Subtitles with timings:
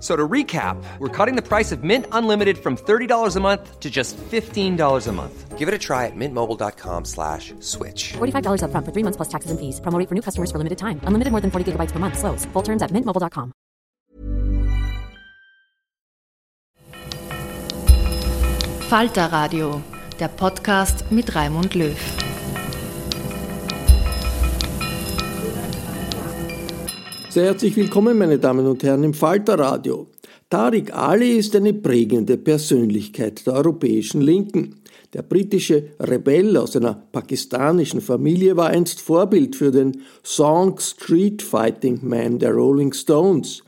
[0.00, 3.90] So to recap, we're cutting the price of Mint Unlimited from $30 a month to
[3.90, 5.58] just $15 a month.
[5.58, 8.12] Give it a try at mintmobile.com slash switch.
[8.12, 9.80] $45 up front for three months plus taxes and fees.
[9.80, 11.00] Promo for new customers for limited time.
[11.02, 12.16] Unlimited more than 40 gigabytes per month.
[12.16, 12.44] Slows.
[12.52, 13.52] Full terms at mintmobile.com.
[18.88, 19.82] Falter Radio,
[20.18, 22.27] der Podcast mit Raimund Löw.
[27.30, 30.06] Sehr herzlich willkommen, meine Damen und Herren, im Falterradio.
[30.48, 34.76] Tariq Ali ist eine prägende Persönlichkeit der europäischen Linken.
[35.12, 42.00] Der britische Rebell aus einer pakistanischen Familie war einst Vorbild für den Song Street Fighting
[42.02, 43.62] Man der Rolling Stones.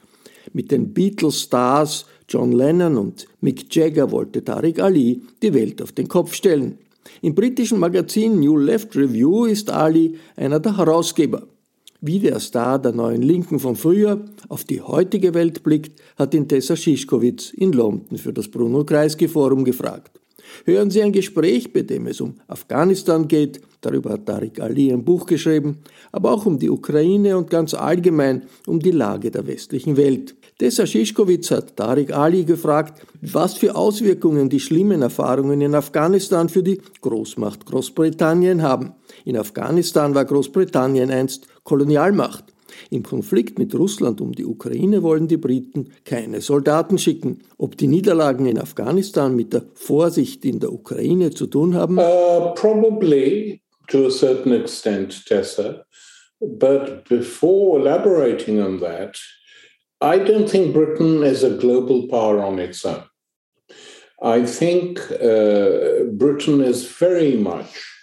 [0.54, 6.09] Mit den Beatles-Stars John Lennon und Mick Jagger wollte Tariq Ali die Welt auf den
[6.09, 6.78] Kopf stellen.
[7.20, 11.47] Im britischen Magazin New Left Review ist Ali einer der Herausgeber.
[12.03, 16.49] Wie der Star der neuen Linken von früher auf die heutige Welt blickt, hat ihn
[16.49, 20.19] Tessa Schischkowitz in London für das Bruno Kreisky Forum gefragt.
[20.65, 25.05] Hören Sie ein Gespräch, bei dem es um Afghanistan geht, darüber hat Tariq Ali ein
[25.05, 25.78] Buch geschrieben,
[26.11, 30.34] aber auch um die Ukraine und ganz allgemein um die Lage der westlichen Welt.
[30.59, 36.62] Tessa Schischkowitz hat Tariq Ali gefragt, was für Auswirkungen die schlimmen Erfahrungen in Afghanistan für
[36.62, 38.93] die Großmacht Großbritannien haben.
[39.25, 42.47] In Afghanistan war Großbritannien einst Kolonialmacht.
[42.91, 47.42] Im Konflikt mit Russland um die Ukraine wollen die Briten keine Soldaten schicken.
[47.58, 51.97] Ob die Niederlagen in Afghanistan mit der Vorsicht in der Ukraine zu tun haben?
[51.97, 55.84] Uh, probably to a certain extent, Tessa.
[56.41, 59.16] But before elaborating on that,
[60.00, 63.04] I don't think Britain is a global power on its own.
[64.20, 68.00] I think uh, Britain is very much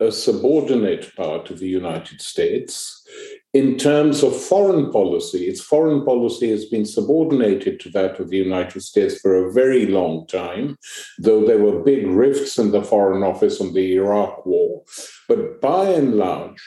[0.00, 3.06] a subordinate power to the United States.
[3.52, 8.38] In terms of foreign policy, its foreign policy has been subordinated to that of the
[8.38, 10.78] United States for a very long time,
[11.18, 14.84] though there were big rifts in the Foreign Office on the Iraq War.
[15.28, 16.62] But by and large,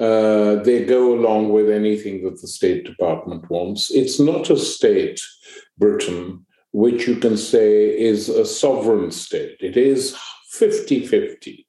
[0.00, 3.90] uh, they go along with anything that the State Department wants.
[3.90, 5.20] It's not a state,
[5.78, 9.56] Britain, which you can say is a sovereign state.
[9.60, 10.16] It is
[10.50, 11.66] 50 50.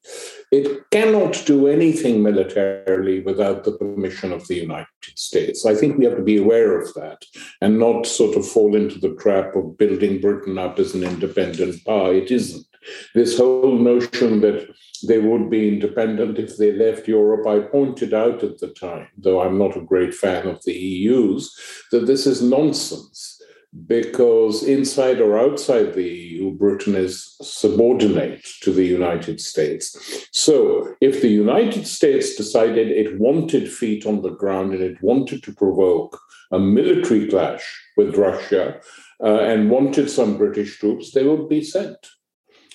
[0.52, 4.86] It cannot do anything militarily without the permission of the United
[5.16, 5.64] States.
[5.64, 7.24] I think we have to be aware of that
[7.62, 11.82] and not sort of fall into the trap of building Britain up as an independent
[11.86, 12.12] power.
[12.12, 12.66] It isn't.
[13.14, 14.68] This whole notion that
[15.08, 19.40] they would be independent if they left Europe, I pointed out at the time, though
[19.40, 21.56] I'm not a great fan of the EU's,
[21.92, 23.41] that this is nonsense
[23.86, 29.96] because inside or outside the EU, Britain is subordinate to the United States.
[30.30, 35.42] So, if the United States decided it wanted feet on the ground and it wanted
[35.44, 36.20] to provoke
[36.50, 37.64] a military clash
[37.96, 38.78] with Russia
[39.22, 41.96] uh, and wanted some British troops, they would be sent.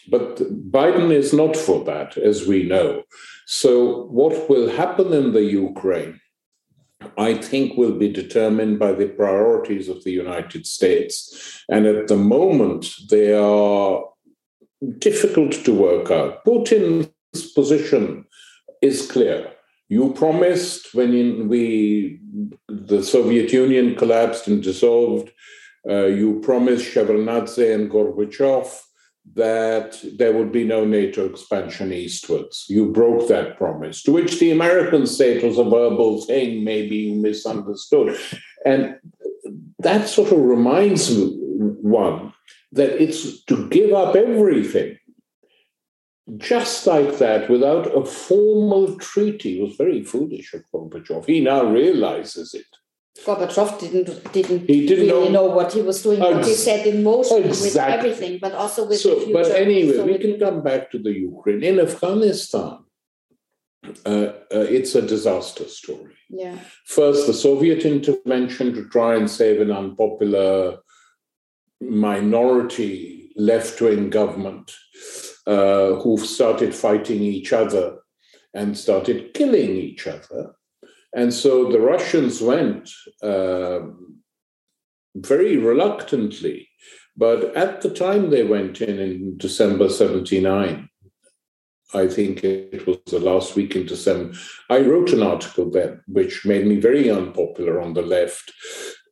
[0.09, 0.37] But
[0.71, 3.03] Biden is not for that, as we know.
[3.45, 6.19] So, what will happen in the Ukraine?
[7.17, 11.63] I think will be determined by the priorities of the United States.
[11.69, 14.03] And at the moment, they are
[14.99, 16.45] difficult to work out.
[16.45, 18.25] Putin's position
[18.81, 19.51] is clear.
[19.89, 22.19] You promised when we
[22.67, 25.31] the Soviet Union collapsed and dissolved.
[25.89, 28.67] Uh, you promised Shevardnadze and Gorbachev
[29.33, 32.65] that there would be no NATO expansion eastwards.
[32.69, 36.95] You broke that promise, to which the Americans say it was a verbal thing, maybe
[36.95, 38.17] you misunderstood.
[38.65, 38.95] And
[39.79, 42.33] that sort of reminds one
[42.71, 44.97] that it's to give up everything
[46.35, 51.25] just like that without a formal treaty was very foolish of Gorbachev.
[51.25, 52.65] He now realizes it.
[53.25, 56.85] Gorbachev didn't didn't, he didn't really know, know, what he was doing, what he set
[56.85, 57.67] in motion exactly.
[57.67, 59.33] with everything, but also with so, the future.
[59.33, 61.63] But anyway, so we can come back to the Ukraine.
[61.63, 62.79] In Afghanistan,
[64.05, 66.15] uh, uh, it's a disaster story.
[66.29, 66.57] Yeah.
[66.85, 70.79] First, the Soviet intervention to try and save an unpopular
[71.79, 74.71] minority left wing government
[75.45, 77.99] uh, who started fighting each other
[78.53, 80.53] and started killing each other.
[81.13, 82.89] And so the Russians went
[83.23, 83.79] uh,
[85.15, 86.69] very reluctantly.
[87.15, 90.87] But at the time they went in, in December 79,
[91.93, 94.35] I think it was the last week in December,
[94.69, 98.51] I wrote an article then, which made me very unpopular on the left,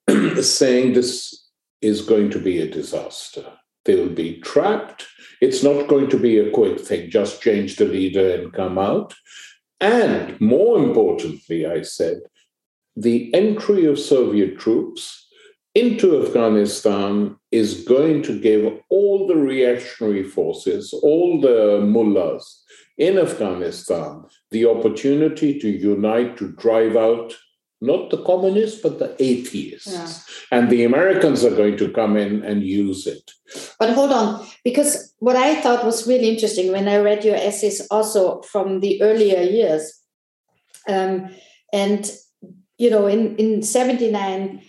[0.43, 1.49] saying this
[1.81, 3.45] is going to be a disaster.
[3.85, 5.07] They will be trapped.
[5.41, 9.13] It's not going to be a quick thing, just change the leader and come out.
[9.79, 12.21] And more importantly, I said,
[12.95, 15.27] the entry of Soviet troops
[15.73, 22.63] into Afghanistan is going to give all the reactionary forces, all the mullahs
[22.97, 27.35] in Afghanistan, the opportunity to unite to drive out
[27.85, 29.91] not the communists, but the atheists.
[29.91, 30.57] Yeah.
[30.57, 33.31] And the Americans are going to come in and use it.
[33.79, 37.85] But hold on, because what I thought was really interesting when I read your essays
[37.91, 40.01] also from the earlier years,
[40.87, 41.29] um,
[41.71, 42.11] and
[42.77, 44.61] you know, in, in 79,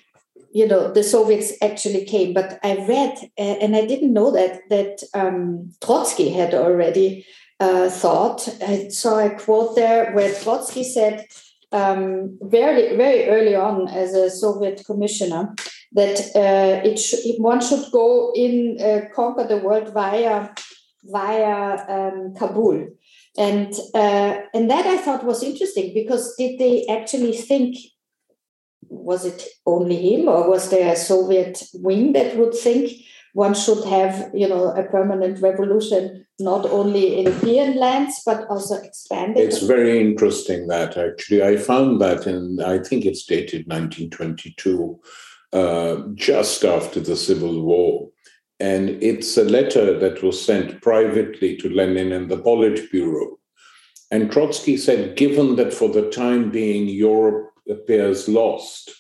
[0.53, 4.61] you know, the Soviets actually came, but I read, uh, and I didn't know that,
[4.71, 7.27] that um, Trotsky had already
[7.61, 8.49] uh, thought.
[8.63, 11.27] I saw a quote there where Trotsky said,
[11.73, 15.55] um, very very early on as a Soviet commissioner
[15.93, 20.51] that uh, it sh- one should go in uh, conquer the world via
[21.05, 22.89] via um, Kabul,
[23.39, 27.77] and uh, and that I thought was interesting because did they actually think
[28.89, 32.91] was it only him or was there a Soviet wing that would think
[33.33, 38.77] one should have you know a permanent revolution not only in European lands but also
[38.77, 39.43] expanded.
[39.43, 45.01] It's very interesting that actually I found that in I think it's dated 1922,
[45.53, 48.11] uh, just after the Civil War.
[48.59, 53.37] And it's a letter that was sent privately to Lenin and the Politburo.
[54.11, 58.93] And Trotsky said, given that for the time being Europe appears lost,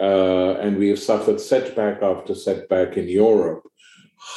[0.00, 3.64] uh, and we have suffered setback after setback in Europe,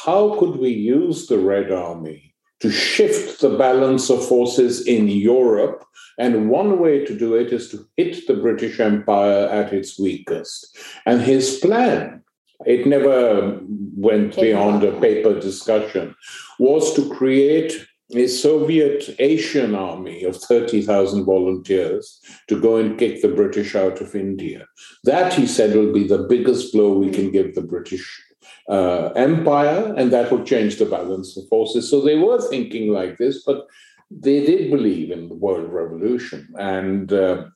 [0.04, 5.84] how could we use the Red Army to shift the balance of forces in Europe?
[6.18, 10.76] And one way to do it is to hit the British Empire at its weakest.
[11.06, 12.22] And his plan,
[12.66, 13.60] it never
[13.96, 16.14] went beyond a paper discussion,
[16.58, 23.28] was to create a Soviet Asian army of 30,000 volunteers to go and kick the
[23.28, 24.66] British out of India.
[25.04, 28.22] That, he said, will be the biggest blow we can give the British
[28.68, 31.90] uh, empire, and that would change the balance of forces.
[31.90, 33.66] So they were thinking like this, but
[34.10, 36.48] they did believe in the world revolution.
[36.58, 37.46] And uh,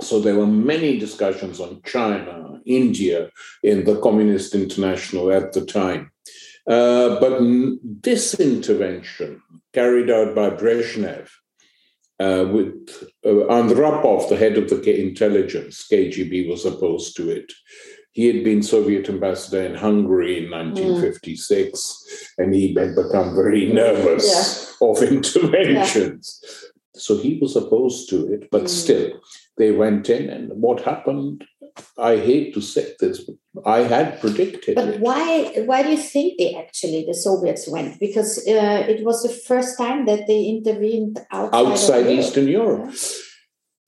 [0.00, 3.30] so there were many discussions on China, India
[3.62, 6.10] in the Communist International at the time.
[6.68, 7.40] Uh, but
[8.02, 9.40] this intervention
[9.72, 11.28] carried out by Brezhnev
[12.20, 17.52] uh, with uh, Andropov, the head of the intelligence, KGB was opposed to it.
[18.18, 22.42] He had been Soviet ambassador in Hungary in 1956, mm.
[22.42, 24.88] and he had become very nervous yeah.
[24.88, 26.40] of interventions.
[26.42, 26.70] Yeah.
[26.96, 28.68] So he was opposed to it, but mm.
[28.68, 29.20] still,
[29.56, 31.44] they went in, and what happened?
[31.96, 35.00] I hate to say this, but I had predicted but it.
[35.00, 35.52] why?
[35.66, 38.00] Why do you think they actually the Soviets went?
[38.00, 42.90] Because uh, it was the first time that they intervened outside, outside Eastern Europe.
[42.90, 42.98] Yeah.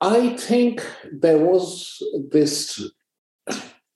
[0.03, 2.81] I think there was this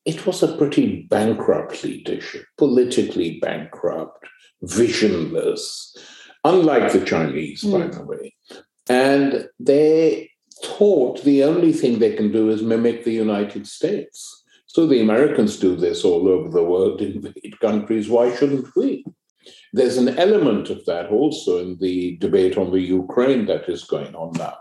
[0.05, 4.27] it was a pretty bankrupt leadership, politically bankrupt,
[4.63, 5.97] visionless,
[6.45, 7.73] unlike the Chinese, mm.
[7.73, 8.35] by the way.
[8.89, 10.31] And they
[10.63, 14.45] thought the only thing they can do is mimic the United States.
[14.67, 18.09] So the Americans do this all over the world, invade countries.
[18.09, 19.05] Why shouldn't we?
[19.73, 24.15] There's an element of that also in the debate on the Ukraine that is going
[24.15, 24.57] on now.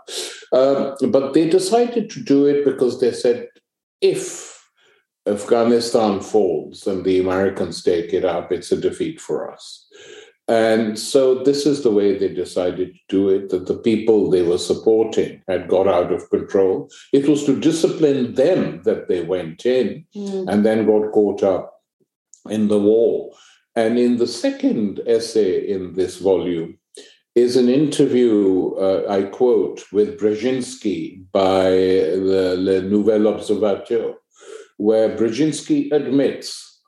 [0.52, 3.48] Um, but they decided to do it because they said
[4.00, 4.53] if
[5.26, 9.86] Afghanistan falls and the Americans take it up, it's a defeat for us.
[10.46, 14.42] And so this is the way they decided to do it that the people they
[14.42, 16.90] were supporting had got out of control.
[17.14, 20.46] It was to discipline them that they went in mm.
[20.52, 21.80] and then got caught up
[22.50, 23.32] in the war.
[23.74, 26.78] And in the second essay in this volume
[27.34, 34.14] is an interview, uh, I quote, with Brzezinski by the Le Nouvel Observateur,
[34.76, 36.80] where Brzezinski admits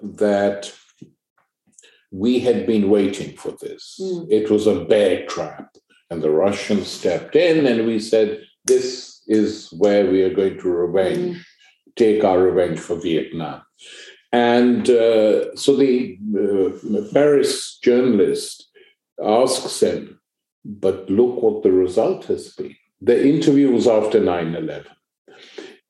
[0.00, 0.72] that
[2.10, 3.98] we had been waiting for this.
[4.00, 4.30] Mm.
[4.30, 5.76] It was a bear trap.
[6.10, 10.68] And the Russians stepped in and we said, this is where we are going to
[10.68, 11.42] revenge, mm.
[11.96, 13.62] take our revenge for Vietnam.
[14.32, 18.68] And uh, so the uh, Paris journalist
[19.22, 20.20] asks him,
[20.64, 22.76] but look what the result has been.
[23.00, 24.86] The interview was after 9 11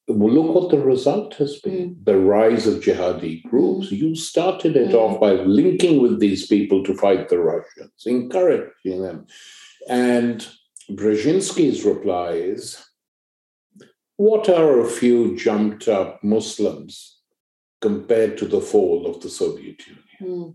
[0.09, 2.05] look what the result has been mm.
[2.05, 3.91] the rise of jihadi groups.
[3.93, 4.95] You started it mm.
[4.95, 9.27] off by linking with these people to fight the Russians, encouraging them.
[9.89, 10.47] And
[10.91, 12.83] Brzezinski's reply is
[14.17, 17.19] what are a few jumped up Muslims
[17.81, 20.05] compared to the fall of the Soviet Union?
[20.21, 20.55] Mm.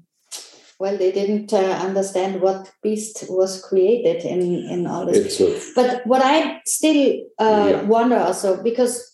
[0.80, 5.40] Well, they didn't uh, understand what beast was created in, in all this.
[5.40, 7.82] A, but what I still uh, yeah.
[7.84, 9.13] wonder also, because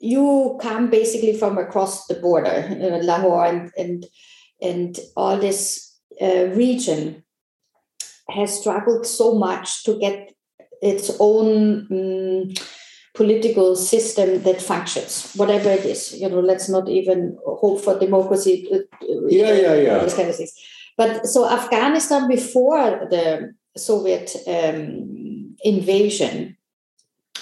[0.00, 4.06] you come basically from across the border, uh, Lahore and and
[4.60, 7.24] and all this uh, region
[8.28, 10.32] has struggled so much to get
[10.80, 12.54] its own um,
[13.14, 16.14] political system that functions, whatever it is.
[16.14, 18.68] You know, let's not even hope for democracy.
[18.72, 18.78] Uh,
[19.28, 19.98] yeah, yeah, yeah.
[20.04, 20.52] These kind of things.
[20.96, 26.56] But so Afghanistan before the Soviet um, invasion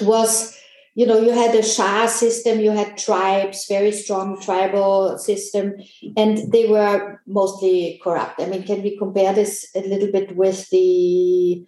[0.00, 0.56] was
[0.94, 5.74] you know you had a shah system you had tribes very strong tribal system
[6.16, 8.40] and they were mostly corrupt.
[8.40, 11.64] I mean can we compare this a little bit with the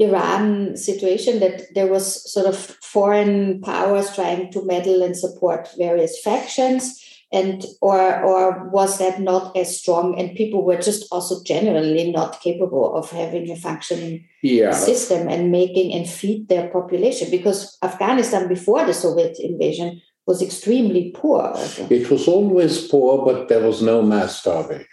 [0.00, 6.18] iran situation that there was sort of foreign powers trying to meddle and support various
[6.20, 6.98] factions
[7.32, 10.18] and or or was that not as strong?
[10.18, 14.72] And people were just also generally not capable of having a functioning yeah.
[14.72, 21.12] system and making and feed their population because afghanistan before the soviet invasion was extremely
[21.16, 21.52] poor.
[21.90, 24.86] It was always poor but there was no mass starvation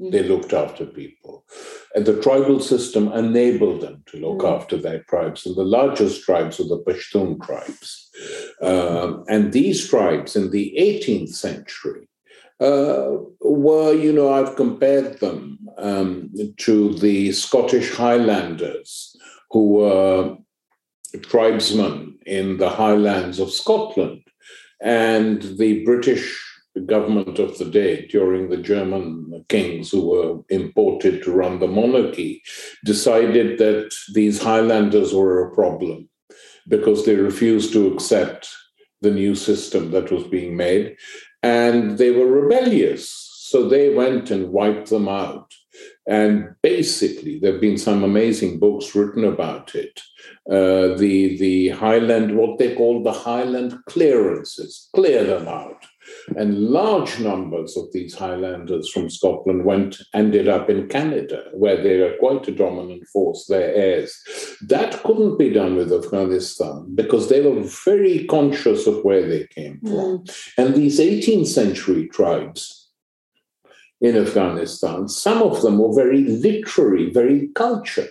[0.00, 1.44] they looked after people
[1.94, 4.56] and the tribal system enabled them to look mm.
[4.56, 8.10] after their tribes and the largest tribes are the pashtun tribes
[8.60, 12.08] um, and these tribes in the 18th century
[12.60, 19.16] uh, were, you know, I've compared them um, to the Scottish Highlanders,
[19.50, 20.36] who were
[21.22, 24.22] tribesmen in the highlands of Scotland.
[24.80, 31.32] And the British government of the day, during the German kings who were imported to
[31.32, 32.42] run the monarchy,
[32.84, 36.08] decided that these Highlanders were a problem
[36.68, 38.48] because they refused to accept
[39.02, 40.96] the new system that was being made.
[41.42, 43.10] And they were rebellious.
[43.50, 45.52] So they went and wiped them out.
[46.06, 50.00] And basically, there have been some amazing books written about it.
[50.48, 55.84] Uh, the, the Highland, what they call the Highland clearances, clear them out.
[56.36, 62.00] And large numbers of these Highlanders from Scotland went ended up in Canada, where they
[62.00, 64.20] are quite a dominant force, their heirs.
[64.62, 69.80] That couldn't be done with Afghanistan because they were very conscious of where they came
[69.80, 70.18] from.
[70.18, 70.52] Mm.
[70.58, 72.90] And these 18th century tribes
[74.00, 78.10] in Afghanistan, some of them were very literary, very cultured.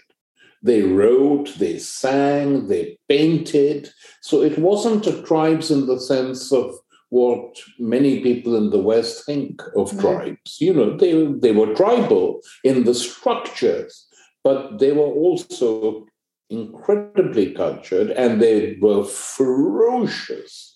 [0.63, 3.89] They wrote, they sang, they painted.
[4.22, 6.74] So it wasn't a tribes in the sense of
[7.13, 10.00] what many people in the West think of mm-hmm.
[10.00, 10.58] tribes.
[10.60, 11.12] You know, they,
[11.43, 14.08] they were tribal in the structures,
[14.43, 16.08] but they were also
[16.50, 20.75] incredibly cultured and they were ferocious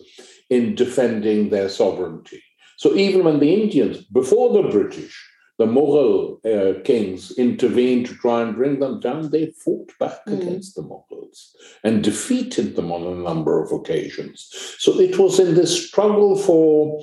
[0.51, 2.43] in defending their sovereignty.
[2.77, 5.15] So even when the Indians, before the British,
[5.57, 10.39] the Mughal uh, kings intervened to try and bring them down, they fought back mm.
[10.39, 11.51] against the Mughals
[11.83, 14.49] and defeated them on a number of occasions.
[14.77, 17.01] So it was in this struggle for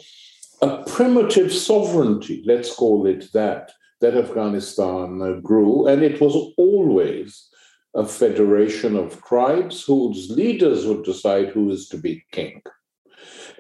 [0.63, 5.89] a primitive sovereignty, let's call it that, that Afghanistan uh, grew.
[5.89, 7.49] And it was always
[7.95, 12.63] a federation of tribes whose leaders would decide who is to be king.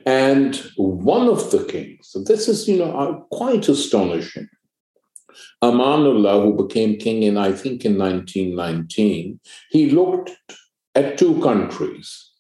[0.06, 4.48] And one of the kings, this is, you know, uh, quite astonishing.
[5.62, 10.30] Amanullah, who became king in, I think, in 1919, he looked
[10.94, 12.30] at two countries,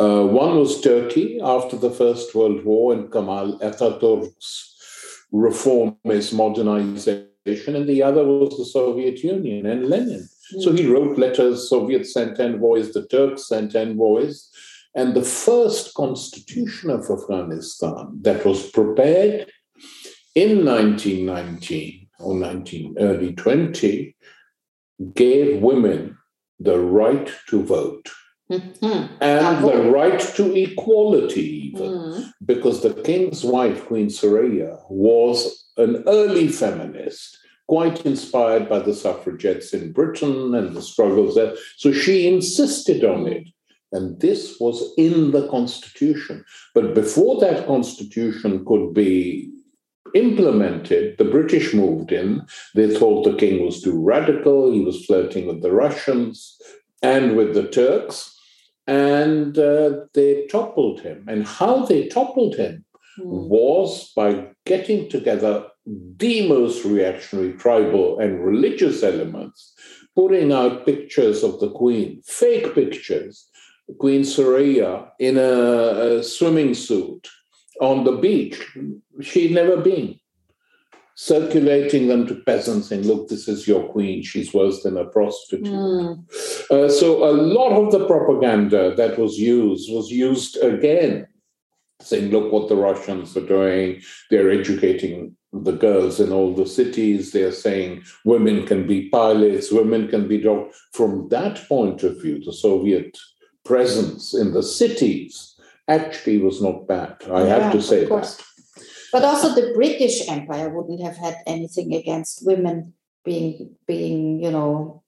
[0.00, 4.46] Uh, one was Turkey after the First World War and Kemal Ataturk's
[5.32, 10.28] reformist modernization, and the other was the Soviet Union and Lenin.
[10.60, 14.48] So he wrote letters, Soviets sent envoys, the Turks sent envoys.
[14.94, 19.50] And the first constitution of Afghanistan that was prepared
[20.34, 24.16] in 1919 or 19, early 20
[25.14, 26.16] gave women
[26.58, 28.10] the right to vote.
[28.50, 29.14] Mm-hmm.
[29.20, 32.32] And the right to equality, even, mm.
[32.44, 39.74] because the king's wife, Queen Soraya, was an early feminist, quite inspired by the suffragettes
[39.74, 41.54] in Britain and the struggles there.
[41.76, 43.48] So she insisted on it.
[43.92, 46.44] And this was in the constitution.
[46.74, 49.50] But before that constitution could be
[50.14, 52.46] implemented, the British moved in.
[52.74, 54.72] They thought the king was too radical.
[54.72, 56.60] He was flirting with the Russians
[57.02, 58.34] and with the Turks
[58.88, 61.24] and uh, they toppled him.
[61.28, 62.84] And how they toppled him
[63.20, 63.48] mm.
[63.48, 69.74] was by getting together the most reactionary tribal and religious elements,
[70.16, 73.46] putting out pictures of the queen, fake pictures,
[73.98, 77.26] Queen Soraya in a, a swimming suit
[77.80, 78.76] on the beach.
[79.20, 80.18] She'd never been
[81.20, 85.64] circulating them to peasants saying, look, this is your queen, she's worse than a prostitute.
[85.64, 86.24] Mm.
[86.70, 91.26] Uh, so a lot of the propaganda that was used was used again,
[92.00, 97.32] saying, look what the Russians are doing, they're educating the girls in all the cities,
[97.32, 100.80] they're saying women can be pilots, women can be doctors.
[100.92, 103.18] From that point of view, the Soviet
[103.64, 105.57] presence in the cities
[105.88, 107.16] actually was not bad.
[107.30, 108.44] I yeah, have to say that.
[109.12, 112.92] But also the British Empire wouldn't have had anything against women
[113.24, 115.02] being being, you know,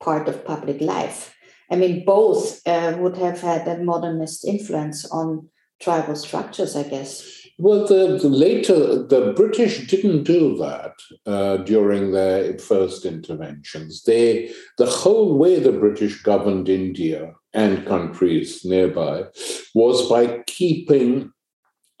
[0.00, 1.34] part of public life.
[1.70, 5.48] I mean, both uh, would have had a modernist influence on
[5.80, 7.40] tribal structures, I guess.
[7.58, 10.94] Well, the, the later the British didn't do that
[11.26, 14.02] uh, during their first interventions.
[14.04, 19.24] They the whole way the British governed India and countries nearby
[19.74, 21.32] was by keeping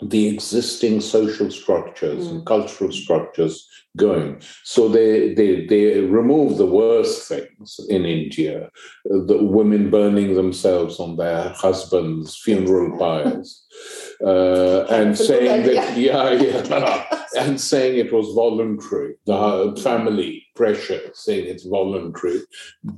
[0.02, 2.30] the existing social structures mm.
[2.30, 4.40] and cultural structures going.
[4.64, 8.70] So they, they, they remove the worst things in India,
[9.04, 13.66] the women burning themselves on their husbands' funeral pyres
[14.24, 21.46] uh, and saying that yeah yeah and saying it was voluntary the family pressure saying
[21.46, 22.40] it's voluntary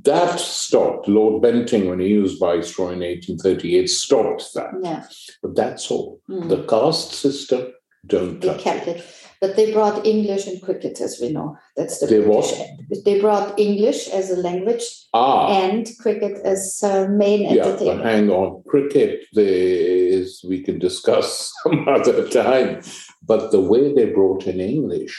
[0.03, 5.05] that stopped lord bentinck when he was viceroy in 1838 stopped that yeah.
[5.41, 6.47] but that's all mm.
[6.49, 7.71] the caste system
[8.05, 8.97] don't they kept it.
[8.97, 9.05] it.
[9.43, 11.57] But they brought English and cricket, as we know.
[11.75, 12.57] That's the they British.
[12.57, 13.03] What?
[13.03, 15.49] They brought English as a language ah.
[15.49, 18.03] and cricket as uh, main yeah, entertainment.
[18.03, 22.83] But hang on, cricket is we can discuss some other time.
[23.21, 25.13] But the way they brought in English,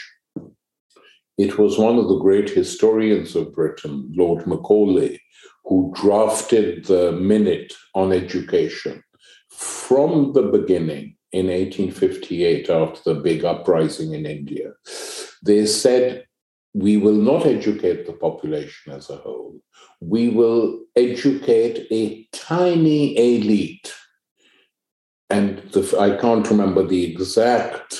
[1.37, 5.21] it was one of the great historians of Britain, Lord Macaulay,
[5.65, 9.03] who drafted the minute on education
[9.49, 14.71] from the beginning in 1858 after the big uprising in India.
[15.43, 16.25] They said,
[16.73, 19.59] we will not educate the population as a whole.
[20.01, 23.93] We will educate a tiny elite.
[25.29, 27.97] And the, I can't remember the exact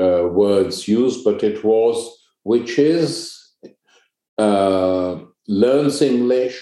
[0.00, 2.15] uh, words used, but it was,
[2.46, 3.36] which is
[4.38, 6.56] uh, learns English,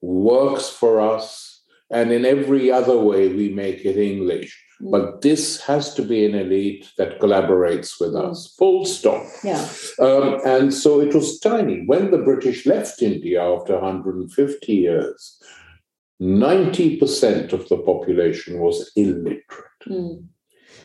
[0.00, 4.52] works for us, and in every other way we make it English.
[4.80, 9.24] But this has to be an elite that collaborates with us, full stop.
[9.42, 9.66] Yeah.
[9.98, 11.82] Um, and so it was tiny.
[11.86, 15.42] When the British left India after 150 years,
[16.20, 19.82] 90% of the population was illiterate.
[19.88, 20.28] Mm.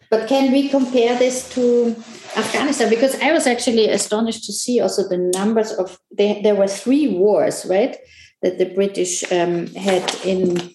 [0.10, 1.96] But can we compare this to
[2.36, 2.90] Afghanistan?
[2.90, 7.08] Because I was actually astonished to see also the numbers of, they, there were three
[7.16, 7.96] wars, right?
[8.42, 10.74] That the British um, had in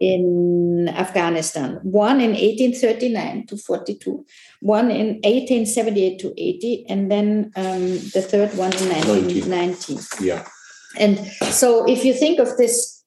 [0.00, 4.26] in Afghanistan, one in 1839 to 42,
[4.60, 10.00] one in 1878 to 80, and then um, the third one in 1919.
[10.20, 10.44] Yeah.
[10.98, 13.04] And so if you think of this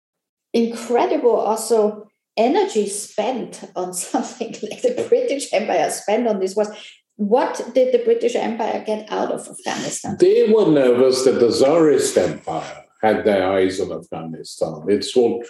[0.54, 6.70] incredible also energy spent on something like the British Empire spent on this was
[7.18, 10.18] what did the British Empire get out of Afghanistan?
[10.20, 14.84] They were nervous that the Tsarist Empire had their eyes on Afghanistan.
[14.90, 15.46] It's what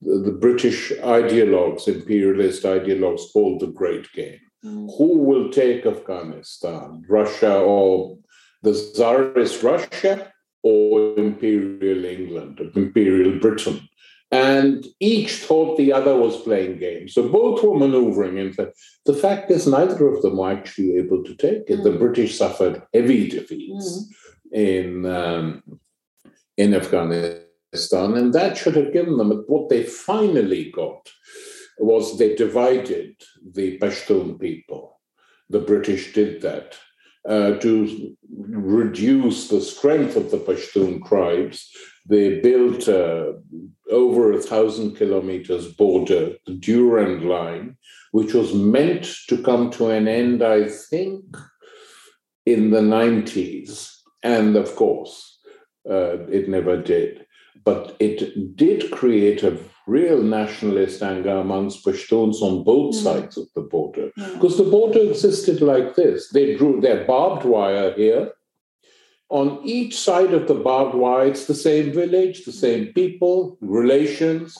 [0.00, 4.40] the British ideologues, imperialist ideologues, called the Great Game.
[4.64, 4.90] Mm.
[4.98, 7.04] Who will take Afghanistan?
[7.08, 8.18] Russia or
[8.62, 13.88] the Tsarist Russia or Imperial England, Imperial Britain?
[14.34, 17.14] And each thought the other was playing games.
[17.14, 18.38] So both were maneuvering.
[18.38, 18.72] In fact,
[19.06, 21.80] the fact is, neither of them were actually able to take it.
[21.80, 21.84] Mm.
[21.84, 24.58] The British suffered heavy defeats mm.
[24.68, 25.62] in um,
[26.56, 31.10] in Afghanistan, and that should have given them what they finally got
[31.78, 33.14] was they divided
[33.58, 35.00] the Pashtun people.
[35.50, 36.76] The British did that
[37.28, 41.70] uh, to reduce the strength of the Pashtun tribes.
[42.06, 43.32] They built uh,
[43.90, 47.76] over a thousand kilometers border, the Durand Line,
[48.12, 51.24] which was meant to come to an end, I think,
[52.46, 53.90] in the 90s.
[54.22, 55.38] And of course,
[55.88, 57.26] uh, it never did.
[57.64, 63.02] But it did create a real nationalist anger amongst Pashtuns on both mm.
[63.02, 64.10] sides of the border.
[64.16, 68.32] Because the border existed like this they drew their barbed wire here.
[69.30, 74.56] On each side of the barbed wire, it's the same village, the same people, relations.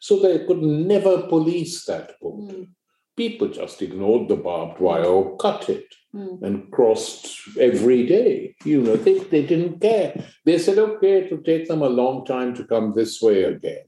[0.00, 2.54] So they could never police that border.
[2.54, 2.68] Mm.
[3.16, 6.42] People just ignored the barbed wire or cut it mm.
[6.42, 8.54] and crossed every day.
[8.64, 10.24] You know, they, they didn't care.
[10.44, 13.84] They said, okay, it'll take them a long time to come this way again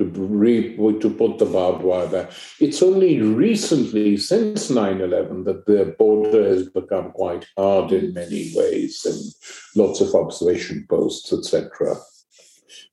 [0.00, 2.32] to re, to put the barbed wire back.
[2.58, 9.04] It's only recently, since 9/11, that the border has become quite hard in many ways,
[9.04, 9.20] and
[9.76, 11.96] lots of observation posts, etc.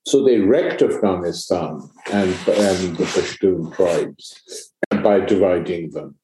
[0.06, 6.16] So they wrecked Afghanistan and, and the Pashtun tribes by dividing them.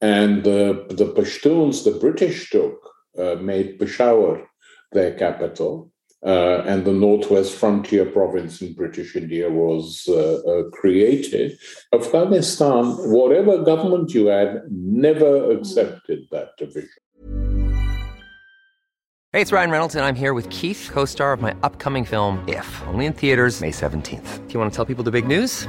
[0.00, 2.78] And the, the Pashtuns, the British took,
[3.18, 4.48] uh, made Peshawar
[4.92, 5.90] their capital
[6.24, 11.58] uh, and the Northwest Frontier Province in British India was uh, uh, created.
[11.92, 16.88] Afghanistan, whatever government you had, never accepted that division.
[19.32, 22.42] Hey, it's Ryan Reynolds, and I'm here with Keith, co star of my upcoming film,
[22.48, 24.48] If, only in theaters, May 17th.
[24.48, 25.68] Do you want to tell people the big news?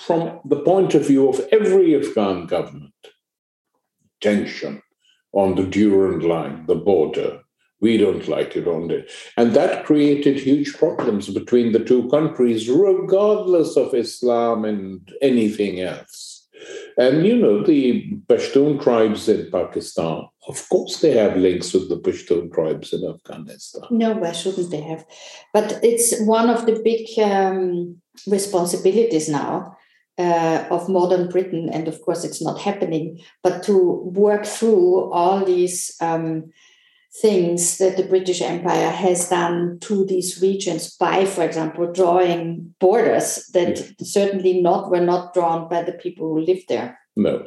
[0.00, 2.94] from the point of view of every Afghan government,
[4.20, 4.82] tension
[5.32, 7.40] on the Durand line, the border.
[7.80, 9.10] We don't like it on it.
[9.38, 16.46] And that created huge problems between the two countries, regardless of Islam and anything else.
[16.98, 21.96] And you know, the Pashtun tribes in Pakistan, of course, they have links with the
[21.96, 23.84] Pashtun tribes in Afghanistan.
[23.90, 25.06] No, why shouldn't they have?
[25.54, 29.78] But it's one of the big um, responsibilities now
[30.20, 35.42] uh, of modern Britain, and of course it's not happening, but to work through all
[35.44, 36.52] these um,
[37.22, 43.46] things that the British Empire has done to these regions by, for example, drawing borders
[43.54, 46.98] that certainly not were not drawn by the people who lived there.
[47.16, 47.46] No.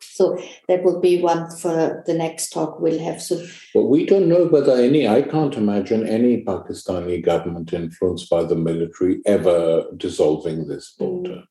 [0.00, 3.48] So that will be one for the next talk we'll have soon.
[3.74, 8.54] But we don't know whether any, I can't imagine any Pakistani government influenced by the
[8.54, 11.30] military ever dissolving this border.
[11.30, 11.44] Mm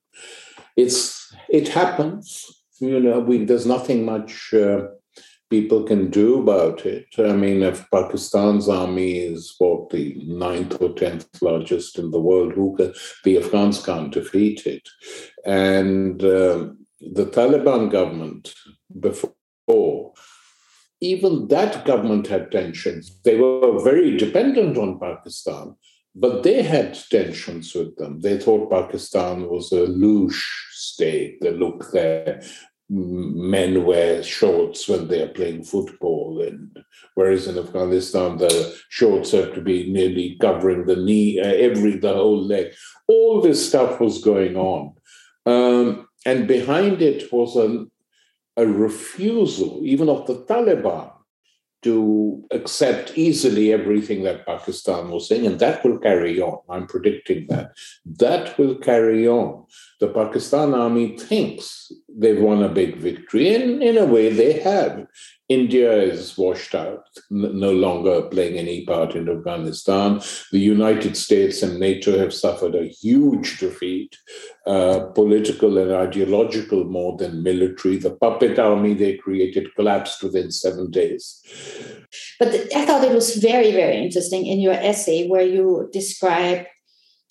[0.75, 2.45] it's it happens.
[2.79, 4.87] You know, we, there's nothing much uh,
[5.49, 7.07] people can do about it.
[7.17, 12.53] I mean, if Pakistan's army is what the ninth or tenth largest in the world,
[12.53, 14.87] who can, the Afghans can't defeat it,
[15.45, 18.53] and uh, the Taliban government
[18.99, 20.13] before.
[21.01, 23.19] Even that government had tensions.
[23.23, 25.75] They were very dependent on Pakistan
[26.15, 28.21] but they had tensions with them.
[28.21, 31.41] They thought Pakistan was a louche state.
[31.41, 32.41] They look there,
[32.89, 36.77] men wear shorts when they are playing football, and
[37.15, 42.13] whereas in Afghanistan the shorts have to be nearly covering the knee, uh, every the
[42.13, 42.71] whole leg.
[43.07, 44.93] All this stuff was going on,
[45.45, 47.85] um, and behind it was a,
[48.55, 51.11] a refusal, even of the Taliban,
[51.85, 56.57] to accept easily everything that Pakistan was saying, and that will carry on.
[56.67, 57.73] I'm predicting that.
[58.05, 59.67] That will carry on.
[59.99, 65.05] The Pakistan army thinks they've won a big victory, and in a way they have.
[65.47, 70.19] India is washed out, no longer playing any part in Afghanistan.
[70.51, 74.17] The United States and NATO have suffered a huge defeat,
[74.65, 77.97] uh, political and ideological more than military.
[77.97, 81.41] The puppet army they created collapsed within seven days.
[82.39, 86.65] But I thought it was very, very interesting in your essay where you describe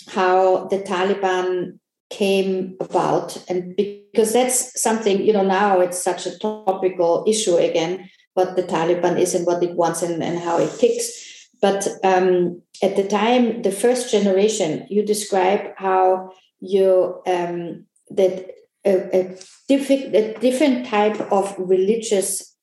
[0.08, 1.78] how the Taliban
[2.10, 3.74] came about and
[4.14, 9.18] because that's something you know now it's such a topical issue again what the taliban
[9.18, 13.62] is and what it wants and, and how it ticks but um, at the time
[13.62, 19.36] the first generation you describe how you um, that a, a,
[19.68, 22.54] different, a different type of religious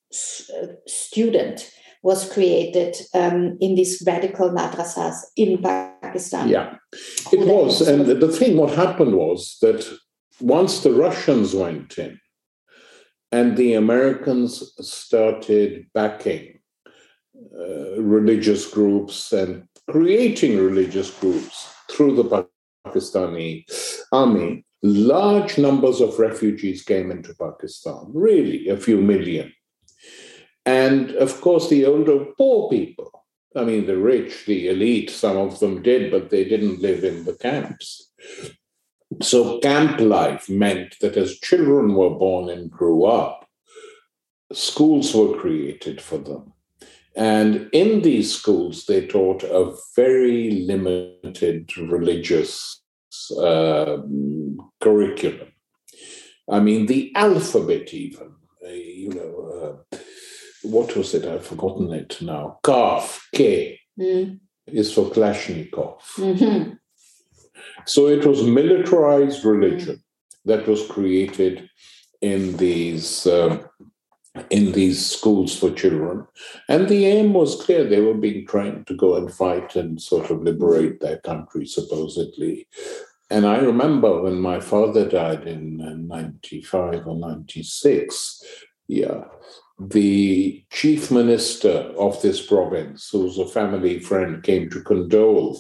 [0.88, 1.72] student
[2.04, 6.50] was created um, in these radical madrasas in Pakistan.
[6.50, 6.76] Yeah,
[7.32, 7.82] it was.
[7.82, 9.86] And the thing, what happened was that
[10.42, 12.20] once the Russians went in
[13.32, 16.60] and the Americans started backing
[17.58, 22.48] uh, religious groups and creating religious groups through the
[22.86, 23.66] Pakistani
[24.12, 29.52] army, large numbers of refugees came into Pakistan, really a few million.
[30.66, 33.26] And of course, the older poor people,
[33.56, 37.26] I mean, the rich, the elite, some of them did, but they didn't live in
[37.26, 38.12] the camps.
[39.22, 43.48] So, camp life meant that as children were born and grew up,
[44.54, 46.54] schools were created for them.
[47.16, 52.82] And in these schools, they taught a very limited religious
[53.38, 53.98] uh,
[54.80, 55.52] curriculum.
[56.50, 58.34] I mean, the alphabet, even,
[58.66, 59.84] uh, you know.
[59.92, 59.98] Uh,
[60.64, 61.26] what was it?
[61.26, 62.60] I've forgotten it now.
[62.64, 64.40] Kaf, K, mm.
[64.68, 66.02] is for Kalashnikov.
[66.16, 66.74] Mm-hmm.
[67.86, 70.02] So it was militarized religion mm.
[70.46, 71.70] that was created
[72.22, 73.64] in these uh,
[74.50, 76.26] in these schools for children,
[76.70, 80.30] and the aim was clear: they were being trained to go and fight and sort
[80.30, 82.68] of liberate their country, supposedly.
[83.30, 88.44] And I remember when my father died in '95 or '96.
[88.88, 89.24] Yeah,
[89.80, 95.60] the chief minister of this province, who's a family friend, came to condole.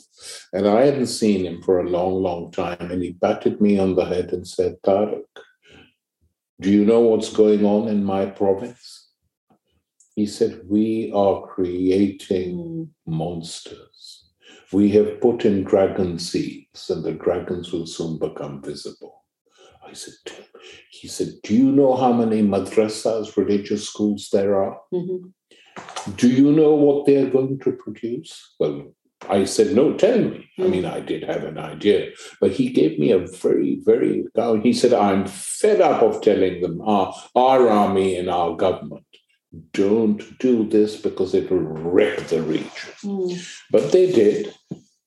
[0.53, 2.91] And I hadn't seen him for a long, long time.
[2.91, 5.23] And he patted me on the head and said, Tariq,
[6.59, 9.09] do you know what's going on in my province?
[10.15, 14.29] He said, We are creating monsters.
[14.71, 19.20] We have put in dragon seeds, and the dragons will soon become visible.
[19.85, 20.13] I said,
[20.89, 24.79] he said, Do you know how many madrasas, religious schools there are?
[24.93, 26.11] Mm-hmm.
[26.15, 28.55] Do you know what they're going to produce?
[28.59, 28.93] Well,
[29.29, 30.49] I said, No, tell me.
[30.57, 30.63] Mm-hmm.
[30.63, 34.25] I mean, I did have an idea, but he gave me a very, very,
[34.63, 39.05] he said, I'm fed up of telling them our, our army and our government
[39.73, 42.93] don't do this because it will wreck the region.
[43.03, 43.61] Mm.
[43.69, 44.53] But they did.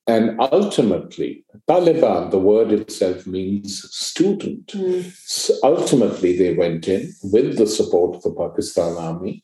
[0.07, 4.67] And ultimately, Taliban, the word itself means student.
[4.67, 5.11] Mm.
[5.25, 9.43] So ultimately, they went in with the support of the Pakistan army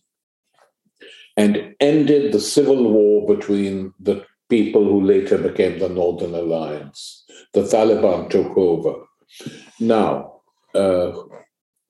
[1.35, 7.25] and ended the civil war between the people who later became the Northern Alliance.
[7.53, 8.95] The Taliban took over.
[9.79, 10.41] Now,
[10.75, 11.13] uh,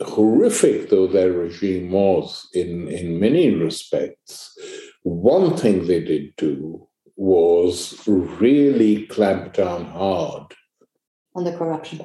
[0.02, 4.58] horrific though their regime was in, in many respects,
[5.04, 6.88] one thing they did do
[7.22, 10.56] was really clamped down hard
[11.36, 12.02] on the corruption.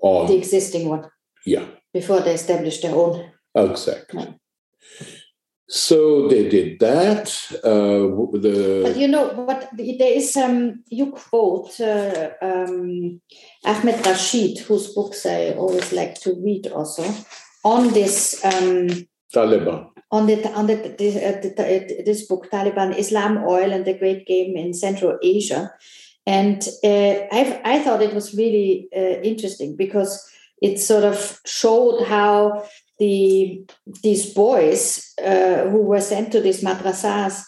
[0.00, 1.10] On the existing one.
[1.44, 1.66] Yeah.
[1.92, 3.30] Before they established their own.
[3.54, 4.34] Exactly.
[5.68, 7.28] So they did that.
[7.62, 8.08] Uh,
[8.40, 9.68] the but you know what?
[9.76, 10.82] There is um.
[10.88, 13.20] You quote uh, um,
[13.66, 17.04] Ahmed Rashid, whose books I always like to read, also
[17.62, 18.88] on this um,
[19.34, 19.90] Taliban.
[20.10, 23.92] On the on the, the, uh, the, the, this book Taliban Islam Oil and the
[23.92, 25.70] Great Game in Central Asia,
[26.26, 30.26] and uh, I I thought it was really uh, interesting because
[30.62, 32.64] it sort of showed how
[32.98, 33.64] the
[34.02, 37.44] these boys uh, who were sent to these madrasas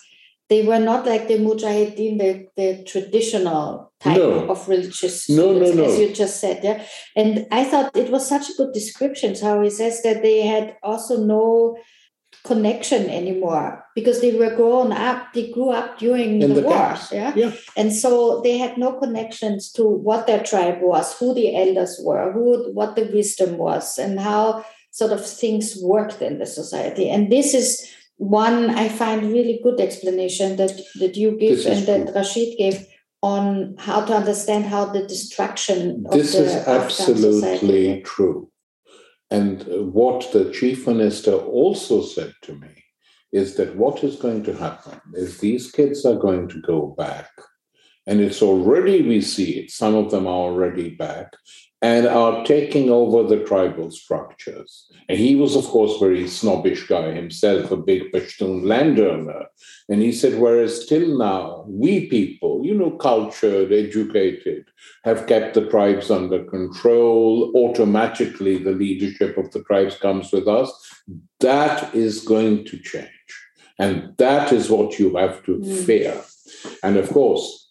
[0.51, 4.49] they were not like the mujahideen the, the traditional type no.
[4.49, 5.85] of religious no, no, no.
[5.85, 6.85] as you just said yeah
[7.17, 10.77] and i thought it was such a good description how he says that they had
[10.83, 11.77] also no
[12.45, 16.97] connection anymore because they were grown up they grew up during In the, the war
[17.13, 17.33] yeah?
[17.37, 22.01] yeah and so they had no connections to what their tribe was who the elders
[22.03, 27.11] were who what the wisdom was and how sort of things worked in the society
[27.11, 27.87] and this is
[28.21, 32.15] one i find really good explanation that that you give and that true.
[32.15, 32.87] rashid gave
[33.23, 38.51] on how to understand how the destruction this the is absolutely true
[39.31, 42.85] and what the chief minister also said to me
[43.33, 47.31] is that what is going to happen is these kids are going to go back.
[48.07, 51.33] And it's already, we see it, some of them are already back
[51.83, 54.91] and are taking over the tribal structures.
[55.09, 59.47] And he was, of course, very snobbish guy himself, a big Pashtun landowner.
[59.89, 64.67] And he said, whereas till now, we people, you know, cultured, educated,
[65.05, 67.51] have kept the tribes under control.
[67.57, 70.71] Automatically, the leadership of the tribes comes with us.
[71.41, 73.09] That is going to change.
[73.79, 75.85] And that is what you have to mm.
[75.87, 76.23] fear.
[76.83, 77.70] And of course,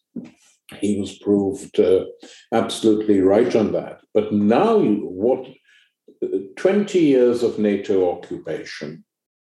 [0.77, 2.05] he was proved uh,
[2.53, 4.01] absolutely right on that.
[4.13, 5.47] But now, what
[6.58, 9.03] 20 years of NATO occupation,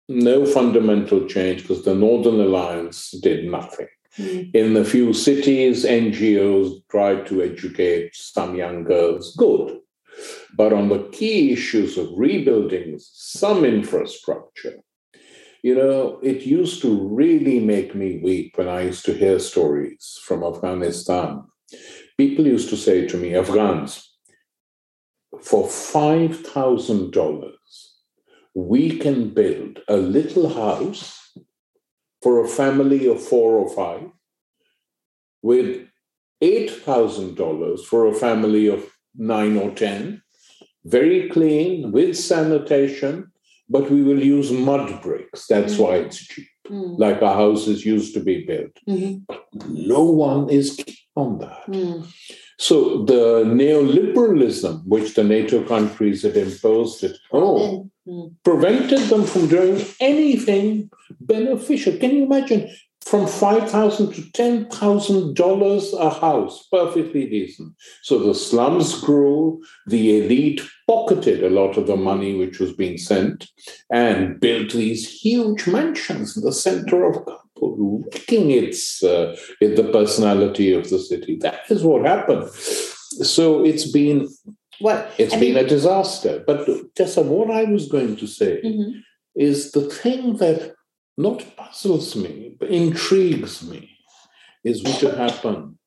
[0.08, 3.88] no fundamental change because the Northern Alliance did nothing.
[4.18, 4.54] Mm.
[4.54, 9.34] In the few cities, NGOs tried to educate some young girls.
[9.36, 9.78] Good.
[10.56, 14.78] But on the key issues of rebuilding some infrastructure,
[15.62, 20.18] you know, it used to really make me weep when I used to hear stories
[20.22, 21.44] from Afghanistan.
[22.16, 24.02] People used to say to me, Afghans,
[25.42, 27.52] for $5,000,
[28.54, 31.36] we can build a little house
[32.22, 34.08] for a family of four or five
[35.42, 35.86] with
[36.42, 40.22] $8,000 for a family of nine or 10,
[40.84, 43.32] very clean, with sanitation,
[43.68, 45.46] but we will use mud bricks.
[45.46, 45.82] That's mm-hmm.
[45.82, 46.98] why it's cheap, mm.
[46.98, 48.72] like our houses used to be built.
[48.88, 49.88] Mm-hmm.
[49.88, 50.82] No one is
[51.14, 51.66] on that.
[51.66, 52.06] Mm.
[52.58, 58.34] So the neoliberalism, which the NATO countries had imposed at home, mm.
[58.44, 61.96] prevented them from doing anything beneficial.
[61.98, 62.70] Can you imagine?
[63.06, 67.72] From 5,000 to ten thousand dollars a house, perfectly decent.
[68.02, 69.62] So the slums grew.
[69.86, 73.48] The elite pocketed a lot of the money which was being sent
[73.92, 80.72] and built these huge mansions in the center of Kabul, wrecking its uh, the personality
[80.72, 81.36] of the city.
[81.40, 82.50] That is what happened.
[82.50, 84.28] So it's been
[84.80, 86.42] what it's I been mean, a disaster.
[86.44, 88.98] But Tessa, what I was going to say mm-hmm.
[89.36, 90.75] is the thing that
[91.16, 93.90] not puzzles me, but intrigues me,
[94.64, 95.78] is what should happen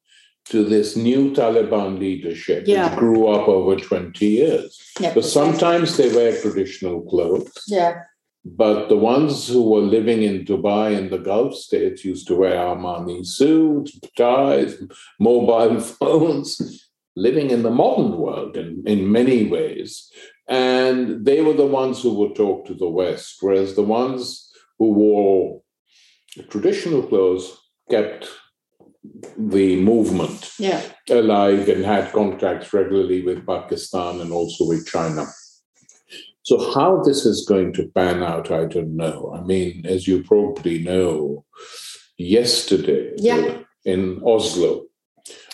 [0.46, 2.90] to this new Taliban leadership, yeah.
[2.90, 4.92] which grew up over 20 years.
[5.00, 7.64] Yeah, but sometimes they wear traditional clothes.
[7.68, 8.02] Yeah.
[8.44, 12.56] But the ones who were living in Dubai and the Gulf states used to wear
[12.56, 14.82] Armani suits, ties,
[15.20, 20.10] mobile phones, living in the modern world in, in many ways.
[20.48, 24.49] And they were the ones who would talk to the West, whereas the ones
[24.80, 25.62] who wore
[26.50, 27.56] traditional clothes
[27.90, 28.28] kept
[29.38, 30.82] the movement yeah.
[31.10, 35.26] alive and had contacts regularly with Pakistan and also with China.
[36.44, 39.34] So, how this is going to pan out, I don't know.
[39.36, 41.46] I mean, as you probably know,
[42.18, 43.60] yesterday yeah.
[43.86, 44.86] in Oslo,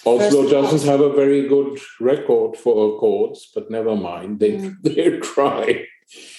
[0.06, 4.40] Oslo doesn't have a very good record for accords, but never mind.
[4.40, 4.76] They mm.
[4.84, 5.86] they try.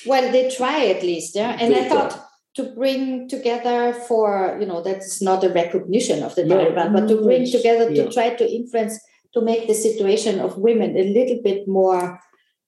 [0.06, 1.56] Well, they try at least, yeah.
[1.60, 2.25] And they I thought
[2.56, 7.06] to bring together for you know that's not a recognition of the no, Taliban, but
[7.08, 8.04] to bring together yeah.
[8.04, 8.98] to try to influence
[9.34, 12.18] to make the situation of women a little bit more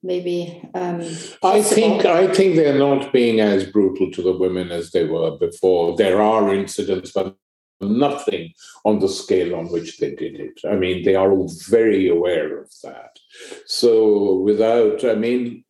[0.02, 1.00] maybe um,
[1.42, 5.36] I think I think they're not being as brutal to the women as they were
[5.38, 5.96] before.
[5.96, 7.36] There are incidents, but
[7.80, 8.52] nothing
[8.84, 10.60] on the scale on which they did it.
[10.68, 13.18] I mean, they are all very aware of that.
[13.66, 15.64] So without, I mean,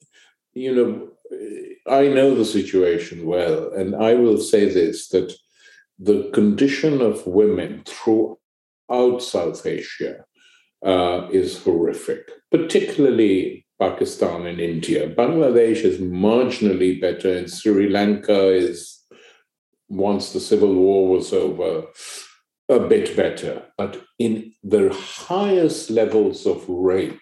[0.55, 1.09] you know,
[1.87, 5.33] I know the situation well, and I will say this that
[5.99, 10.25] the condition of women throughout South Asia
[10.85, 15.09] uh, is horrific, particularly Pakistan and India.
[15.09, 19.05] Bangladesh is marginally better, and Sri Lanka is,
[19.89, 21.85] once the civil war was over,
[22.69, 23.63] a bit better.
[23.77, 27.21] But in the highest levels of rape,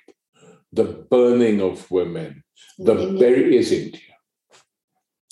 [0.73, 2.43] the burning of women,
[2.79, 4.01] the very is India.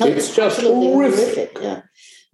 [0.00, 1.56] it's just horrific.
[1.56, 1.58] horrific.
[1.60, 1.82] Yeah.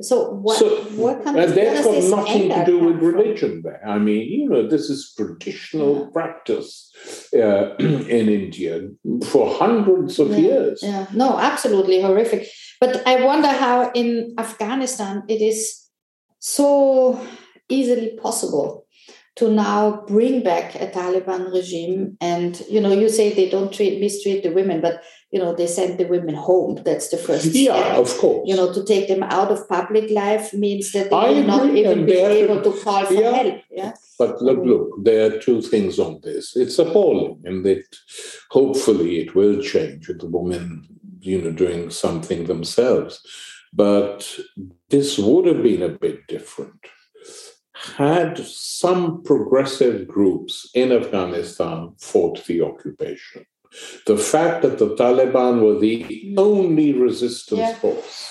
[0.02, 0.58] So what?
[0.58, 1.38] So, what comes?
[1.38, 3.60] And that's got nothing to do with religion.
[3.62, 6.06] There, I mean, you know, this is traditional yeah.
[6.12, 6.90] practice
[7.34, 8.88] uh, in India
[9.26, 10.38] for hundreds of yeah.
[10.38, 10.80] years.
[10.82, 12.48] Yeah, no, absolutely horrific.
[12.80, 15.90] But I wonder how in Afghanistan it is
[16.38, 17.20] so
[17.68, 18.79] easily possible
[19.40, 22.18] to now bring back a Taliban regime.
[22.20, 25.66] And you know, you say they don't treat mistreat the women, but you know, they
[25.66, 26.82] send the women home.
[26.84, 27.96] That's the first yeah, step.
[27.96, 28.46] of course.
[28.46, 31.74] You know, to take them out of public life means that they I will not
[31.74, 33.30] even be able to call for yeah.
[33.30, 33.62] help.
[33.70, 33.92] Yeah.
[34.18, 36.54] But look, look, there are two things on this.
[36.54, 37.84] It's appalling, and that
[38.50, 40.86] hopefully it will change with the women,
[41.20, 43.22] you know, doing something themselves.
[43.72, 44.38] But
[44.90, 46.74] this would have been a bit different
[47.96, 53.46] had some progressive groups in Afghanistan fought the occupation.
[54.06, 57.74] The fact that the Taliban were the only resistance yeah.
[57.74, 58.30] force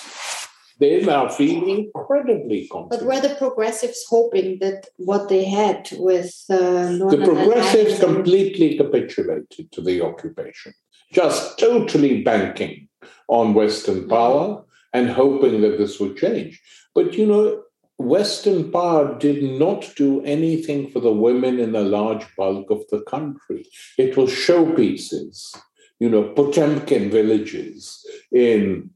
[0.80, 3.02] they now feel incredibly confident.
[3.02, 9.70] But were the progressives hoping that what they had with uh, the progressives completely capitulated
[9.72, 10.72] to the occupation,
[11.12, 12.88] just totally banking
[13.28, 16.60] on Western power and hoping that this would change.
[16.94, 17.62] But you know,
[18.00, 23.02] Western power did not do anything for the women in the large bulk of the
[23.02, 23.66] country.
[23.98, 25.54] It was showpieces,
[25.98, 28.90] you know, Potemkin villages in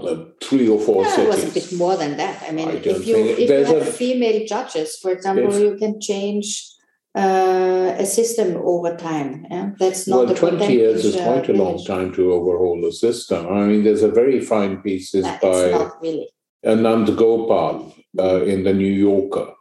[0.00, 1.24] uh, three or four yeah, cities.
[1.24, 2.42] It was a bit more than that.
[2.48, 6.00] I mean, I if you if you have a, female judges, for example, you can
[6.00, 6.68] change
[7.14, 9.46] uh, a system over time.
[9.48, 9.70] Yeah?
[9.78, 13.46] That's not well, twenty years is quite uh, a long time to overhaul a system.
[13.46, 16.28] I mean, there's a very fine pieces no, by really.
[16.66, 19.52] Anand Gopal uh, in the New Yorker,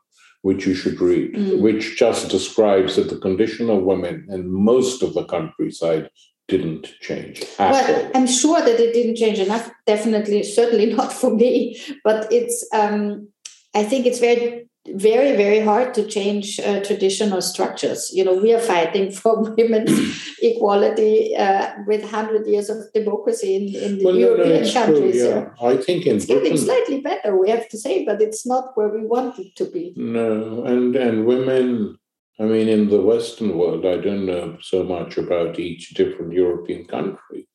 [0.41, 1.60] which you should read, mm.
[1.62, 6.10] which just describes that the condition of women in most of the countryside
[6.47, 7.43] didn't change.
[7.58, 9.72] well, I'm sure that it didn't change enough.
[9.88, 11.80] Definitely, certainly not for me.
[12.04, 12.68] But it's.
[12.74, 13.30] Um,
[13.76, 18.11] I think it's very, very, very hard to change uh, traditional structures.
[18.13, 23.75] You know, we are fighting for women's equality uh, with hundred years of democracy in,
[23.81, 25.21] in the well, European no, countries.
[25.21, 25.49] True, yeah.
[25.65, 27.38] I think in it's Britain, getting slightly better.
[27.38, 29.93] We have to say, but it's not where we want it to be.
[29.95, 31.97] No, and and women
[32.39, 36.86] I mean, in the Western world, I don't know so much about each different European
[36.86, 37.47] country,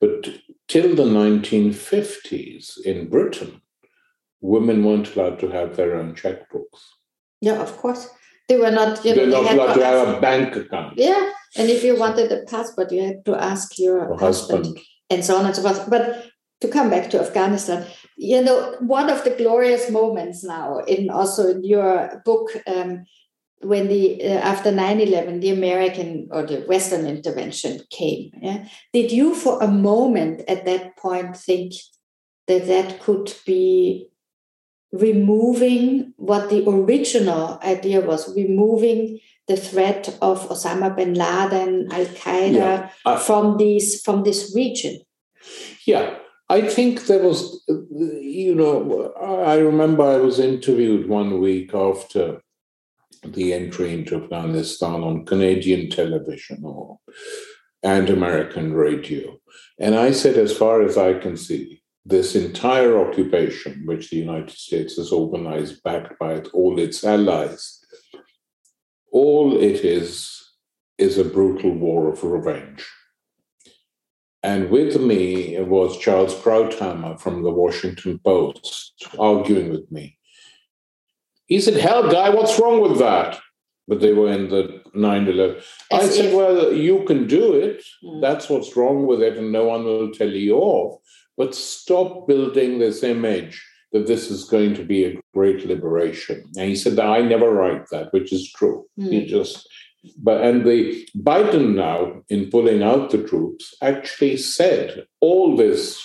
[0.00, 0.28] but
[0.66, 3.60] till the 1950s in Britain,
[4.40, 6.80] women weren't allowed to have their own checkbooks.
[7.40, 8.08] Yeah, of course.
[8.48, 10.94] They were not, you know, They're not they allowed to have a bank account.
[10.96, 11.32] Yeah.
[11.56, 14.78] And if you wanted a passport, you had to ask your husband, husband
[15.10, 15.88] and so on and so forth.
[15.90, 16.26] But
[16.60, 17.86] to come back to Afghanistan,
[18.16, 23.04] you know, one of the glorious moments now in also in your book, um,
[23.60, 28.64] when the uh, after 9-11 the american or the western intervention came yeah?
[28.92, 31.72] did you for a moment at that point think
[32.46, 34.08] that that could be
[34.92, 42.90] removing what the original idea was removing the threat of osama bin laden al-qaeda yeah.
[43.04, 44.98] uh, from these from this region
[45.86, 46.16] yeah
[46.50, 52.40] I think there was, you know, I remember I was interviewed one week after
[53.22, 57.00] the entry into Afghanistan on Canadian television or
[57.82, 59.38] and American radio.
[59.78, 61.77] And I said, as far as I can see,
[62.08, 67.84] this entire occupation, which the United States has organized, backed by all its allies,
[69.12, 70.54] all it is
[70.96, 72.86] is a brutal war of revenge.
[74.42, 80.16] And with me was Charles Krauthammer from the Washington Post arguing with me.
[81.46, 83.38] He said, Hell, guy, what's wrong with that?
[83.86, 85.62] But they were in the 9 11.
[85.92, 86.34] I said.
[86.34, 87.82] Well, you can do it.
[88.04, 88.20] Mm.
[88.20, 91.00] That's what's wrong with it, and no one will tell you off.
[91.38, 96.44] But stop building this image that this is going to be a great liberation.
[96.58, 98.84] And he said, I never write that, which is true.
[98.98, 99.12] Mm.
[99.12, 99.66] He just
[100.16, 106.00] but and the Biden now, in pulling out the troops, actually said all this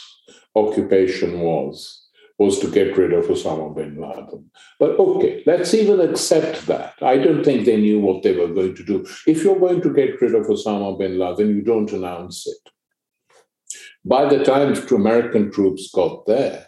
[0.56, 2.00] occupation was
[2.40, 4.50] was to get rid of Osama bin Laden.
[4.80, 6.96] But okay, let's even accept that.
[7.02, 9.06] I don't think they knew what they were going to do.
[9.28, 12.73] If you're going to get rid of Osama bin Laden, you don't announce it.
[14.06, 16.68] By the time American troops got there,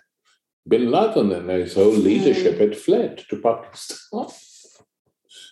[0.67, 4.27] bin Laden and his whole leadership had fled to Pakistan.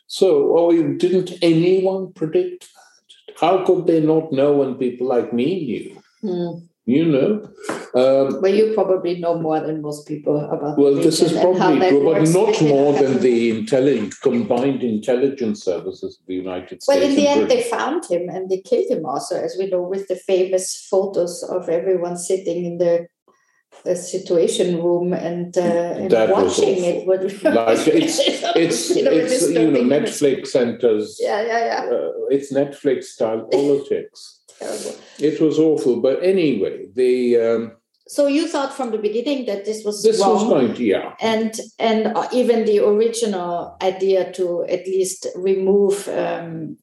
[0.08, 3.36] So, oh, didn't anyone predict that?
[3.40, 6.02] How could they not know when people like me knew?
[6.24, 7.50] Mm you know.
[7.96, 10.78] Um, well, you probably know more than most people about.
[10.78, 16.26] Well, this is probably true, but not more than the intelligent, combined intelligence services of
[16.28, 16.88] the United States.
[16.88, 17.58] Well, in the end, Britain.
[17.58, 21.44] they found him and they killed him also, as we know, with the famous photos
[21.44, 23.08] of everyone sitting in the
[23.84, 28.20] the situation room and, uh, and watching it would like it's
[28.56, 33.48] it's you know, it's you know Netflix centers yeah yeah yeah uh, it's Netflix style
[33.52, 35.00] politics terrible.
[35.20, 36.02] It was awful.
[36.02, 37.38] But anyway, the.
[37.38, 37.72] Um,
[38.08, 41.14] so you thought from the beginning that this was this wrong, was going to yeah
[41.22, 46.78] and and uh, even the original idea to at least remove um,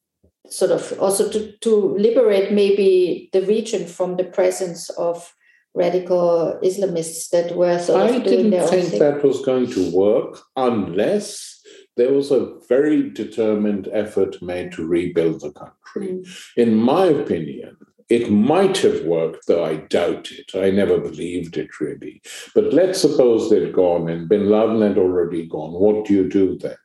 [0.49, 5.33] sort of also to, to liberate maybe the region from the presence of
[5.75, 10.39] radical islamists that were sort of I doing didn't think that was going to work
[10.55, 11.50] unless
[11.97, 16.13] there was a very determined effort made to rebuild the country.
[16.13, 16.51] Mm.
[16.57, 17.77] In my opinion,
[18.09, 20.51] it might have worked, though I doubt it.
[20.55, 22.21] I never believed it really.
[22.53, 25.73] But let's suppose they'd gone and bin Laden had already gone.
[25.73, 26.75] What do you do then?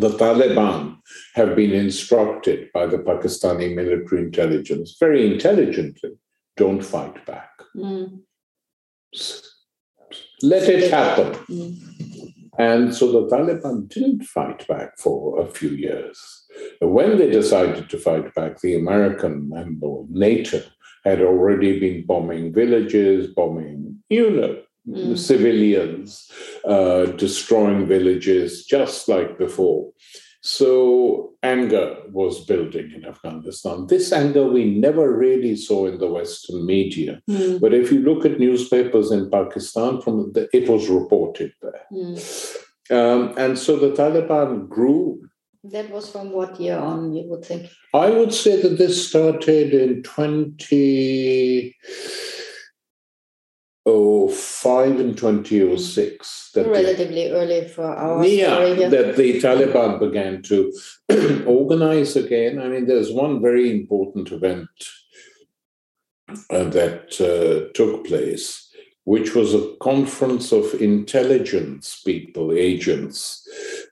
[0.00, 0.98] the Taliban
[1.34, 6.12] have been instructed by the Pakistani military intelligence very intelligently
[6.56, 7.50] don't fight back.
[7.76, 8.20] Mm.
[10.42, 11.34] Let it happen.
[11.46, 11.87] Mm.
[12.58, 16.44] And so the Taliban didn't fight back for a few years.
[16.80, 19.80] When they decided to fight back, the American and
[20.10, 20.62] NATO
[21.04, 25.16] had already been bombing villages, bombing, you know, mm.
[25.16, 26.30] civilians,
[26.64, 29.92] uh, destroying villages, just like before.
[30.40, 33.86] So anger was building in Afghanistan.
[33.88, 37.20] This anger we never really saw in the Western media.
[37.28, 37.60] Mm.
[37.60, 41.86] But if you look at newspapers in Pakistan, from the, it was reported there.
[41.92, 42.56] Mm.
[42.90, 45.20] Um, and so the Taliban grew.
[45.64, 47.68] That was from what year on, you would think?
[47.92, 52.27] I would say that this started in 20 oh,
[54.28, 56.50] five and 2006.
[56.54, 60.72] That Relatively the, early for our yeah, that the Taliban began to
[61.46, 62.60] organize again.
[62.60, 64.68] I mean, there's one very important event
[66.50, 68.70] uh, that uh, took place,
[69.04, 73.46] which was a conference of intelligence people, agents,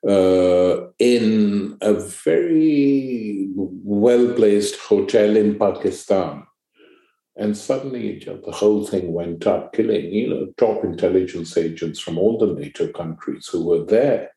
[0.07, 6.47] uh, in a very well placed hotel in Pakistan
[7.37, 12.39] and suddenly the whole thing went up, killing, you know, top intelligence agents from all
[12.39, 14.31] the NATO countries who were there.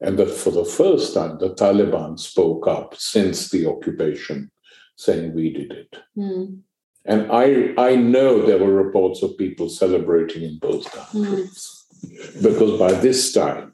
[0.00, 4.50] And that for the first time, the Taliban spoke up since the occupation,
[4.96, 5.96] saying we did it.
[6.16, 6.60] Mm.
[7.06, 11.84] And I, I know there were reports of people celebrating in both countries.
[12.06, 12.42] Mm.
[12.42, 13.73] Because by this time,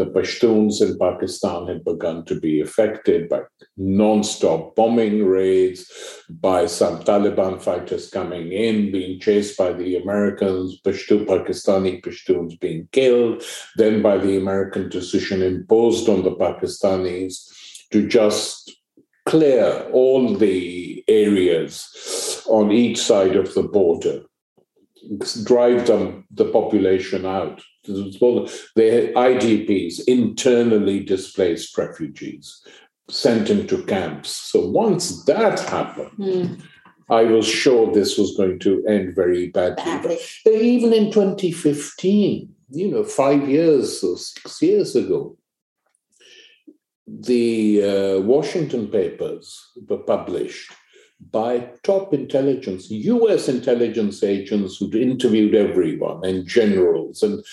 [0.00, 3.42] the Pashtuns in Pakistan had begun to be affected by
[3.76, 5.84] non-stop bombing raids,
[6.30, 12.88] by some Taliban fighters coming in, being chased by the Americans, Pashto Pakistani Pashtuns being
[12.92, 13.42] killed,
[13.76, 17.34] then by the American decision imposed on the Pakistanis
[17.92, 18.72] to just
[19.26, 24.22] clear all the areas on each side of the border
[25.44, 27.62] drive them the population out.
[27.84, 32.62] They're IDPs, internally displaced refugees,
[33.08, 34.30] sent into camps.
[34.30, 36.62] So once that happened, mm.
[37.08, 39.82] I was sure this was going to end very badly.
[39.84, 40.18] badly.
[40.44, 45.36] But even in 2015, you know, five years or six years ago,
[47.06, 50.72] the uh, Washington papers were published
[51.30, 57.44] by top intelligence, US intelligence agents who'd interviewed everyone and generals and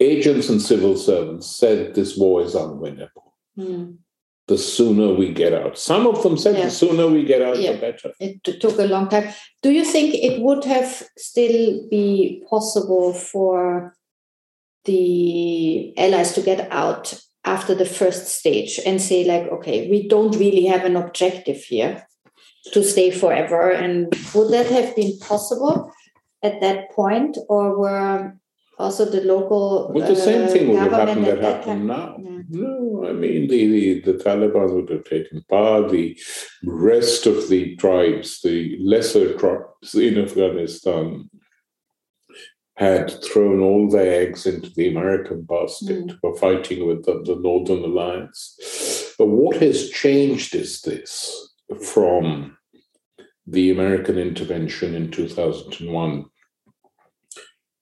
[0.00, 3.32] agents and civil servants said this war is unwinnable.
[3.58, 3.98] Mm.
[4.46, 5.78] The sooner we get out.
[5.78, 6.66] Some of them said yeah.
[6.66, 7.72] the sooner we get out, yeah.
[7.72, 8.12] the better.
[8.20, 9.32] It took a long time.
[9.62, 13.96] Do you think it would have still be possible for
[14.84, 20.36] the allies to get out after the first stage and say, like, okay, we don't
[20.36, 22.06] really have an objective here?
[22.72, 23.70] To stay forever.
[23.70, 25.92] And would that have been possible
[26.42, 28.36] at that point, or were
[28.78, 32.16] also the local well, the same uh, thing would have happened that, that happened now.
[32.18, 32.42] Yeah.
[32.50, 35.88] No, I mean the, the, the Taliban would have taken power.
[35.88, 36.18] The
[36.64, 41.30] rest of the tribes, the lesser tribes in Afghanistan,
[42.76, 46.18] had thrown all their eggs into the American basket mm.
[46.20, 49.14] for fighting with the, the Northern Alliance.
[49.16, 52.56] But what has changed is this from
[53.46, 56.24] the American intervention in 2001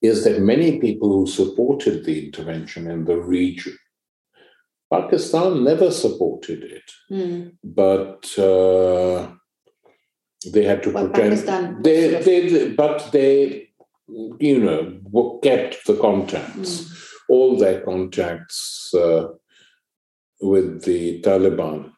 [0.01, 3.77] is that many people who supported the intervention in the region,
[4.91, 7.51] Pakistan never supported it, mm.
[7.63, 9.31] but uh,
[10.51, 11.83] they had to well, pretend.
[11.83, 13.69] They, they, but they,
[14.39, 16.97] you know, kept the contacts, mm.
[17.29, 19.29] all their contacts uh,
[20.41, 21.92] with the Taliban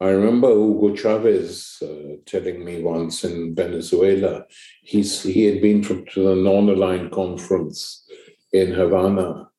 [0.00, 4.44] I remember Hugo Chavez uh, telling me once in Venezuela,
[4.82, 8.06] he's, he had been from, to the non-aligned conference
[8.52, 9.50] in Havana.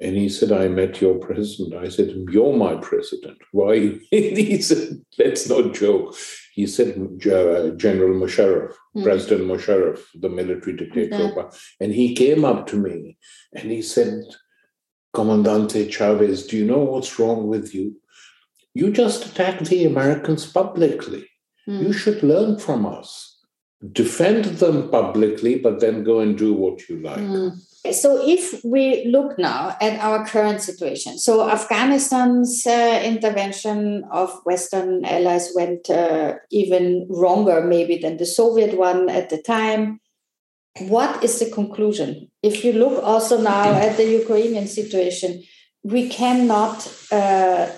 [0.00, 1.74] And he said, I met your president.
[1.74, 3.38] I said, You're my president.
[3.52, 4.00] Why?
[4.10, 6.16] he said, Let's not joke.
[6.52, 9.04] He said, uh, General Musharraf, mm.
[9.04, 11.16] President Musharraf, the military dictator.
[11.16, 11.56] Mm-hmm.
[11.80, 13.16] And he came up to me
[13.54, 14.22] and he said,
[15.12, 17.96] Commandante Chavez, do you know what's wrong with you?
[18.74, 21.28] You just attack the Americans publicly.
[21.68, 21.82] Mm.
[21.84, 23.30] You should learn from us.
[23.92, 27.18] Defend them publicly, but then go and do what you like.
[27.18, 27.52] Mm.
[27.92, 35.04] So, if we look now at our current situation, so Afghanistan's uh, intervention of Western
[35.04, 40.00] allies went uh, even wronger, maybe, than the Soviet one at the time.
[40.80, 42.30] What is the conclusion?
[42.42, 45.42] If you look also now at the Ukrainian situation,
[45.82, 47.68] we cannot uh,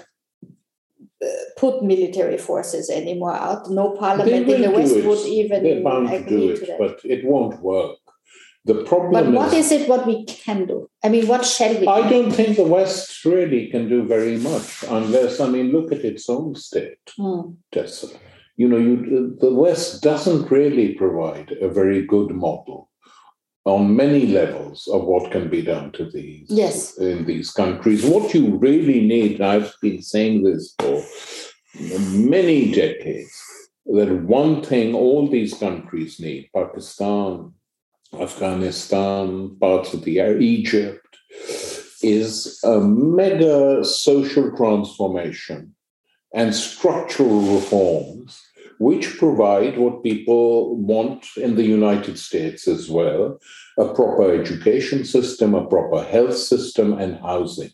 [1.56, 3.70] put military forces anymore out.
[3.70, 7.24] No parliament in the West would even They're bound to do it, to but it
[7.24, 7.96] won't work.
[8.64, 10.90] The problem but what is, is, it what we can do?
[11.04, 11.86] I mean, what shall we?
[11.86, 16.04] I don't think the West really can do very much unless, I mean, look at
[16.04, 17.52] its own state, hmm.
[17.70, 18.08] Tessa.
[18.56, 22.90] You know, you, the West doesn't really provide a very good model
[23.66, 26.96] on many levels of what can be done to these yes.
[26.98, 28.04] in these countries.
[28.04, 31.04] What you really need, I've been saying this for
[32.12, 33.42] many decades,
[33.86, 37.52] that one thing all these countries need, Pakistan,
[38.18, 41.16] Afghanistan, parts of the Egypt,
[42.02, 45.74] is a mega social transformation
[46.32, 48.45] and structural reforms
[48.78, 53.38] which provide what people want in the United States as well
[53.78, 57.70] a proper education system, a proper health system, and housing.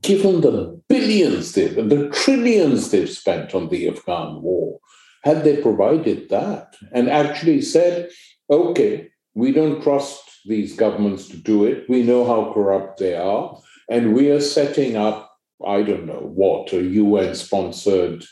[0.00, 4.80] Given the billions, they've, the trillions they've spent on the Afghan war,
[5.22, 8.10] had they provided that and actually said,
[8.50, 13.56] okay, we don't trust these governments to do it, we know how corrupt they are,
[13.88, 15.30] and we are setting up,
[15.64, 18.24] I don't know what, a UN sponsored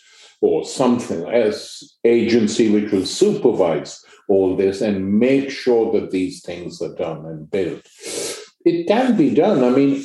[0.42, 6.82] or something else agency which will supervise all this and make sure that these things
[6.82, 7.86] are done and built.
[8.64, 9.62] It can be done.
[9.64, 10.04] I mean,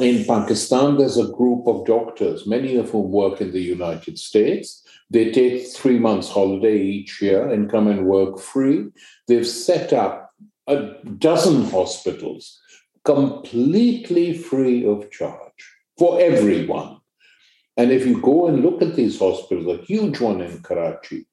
[0.00, 4.84] in Pakistan, there's a group of doctors, many of whom work in the United States.
[5.10, 8.88] They take three months holiday each year and come and work free.
[9.26, 10.32] They've set up
[10.66, 12.60] a dozen hospitals
[13.04, 16.95] completely free of charge for everyone.
[17.76, 21.26] And if you go and look at these hospitals, a huge one in Karachi,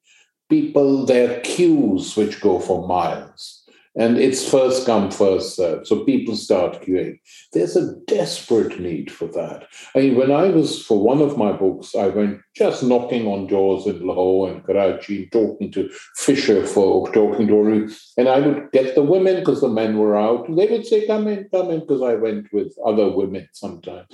[0.50, 3.62] people, there are queues which go for miles.
[3.96, 5.86] And it's first come, first served.
[5.86, 7.20] So people start queuing.
[7.54, 9.68] There's a desperate need for that.
[9.96, 13.46] I mean, when I was, for one of my books, I went just knocking on
[13.46, 18.72] doors in Lahore and Karachi, and talking to fisher folk, talking to, and I would
[18.72, 20.48] get the women because the men were out.
[20.48, 24.08] They would say, come in, come in, because I went with other women sometimes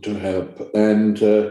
[0.00, 0.74] to help.
[0.74, 1.50] And uh,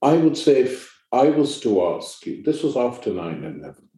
[0.00, 3.88] I would say, if I was to ask you, this was after 9 11,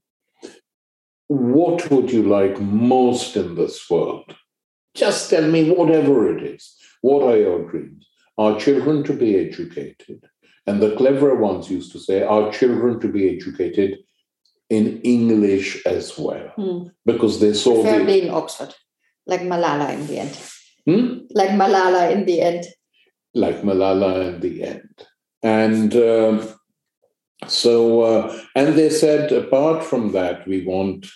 [1.29, 4.35] what would you like most in this world?
[4.95, 6.77] Just tell me whatever it is.
[7.01, 8.09] What are your dreams?
[8.37, 10.25] Our children to be educated.
[10.67, 13.99] And the cleverer ones used to say, our children to be educated
[14.71, 16.49] in English as well.
[16.57, 16.89] Hmm.
[17.05, 17.83] Because they saw.
[17.83, 18.27] Preferably the...
[18.29, 18.75] in Oxford,
[19.27, 20.39] like Malala in the end.
[20.87, 21.19] Hmm?
[21.31, 22.65] Like Malala in the end
[23.35, 25.07] like Malala in the end.
[25.43, 26.47] And uh,
[27.47, 31.07] so, uh, and they said, apart from that, we want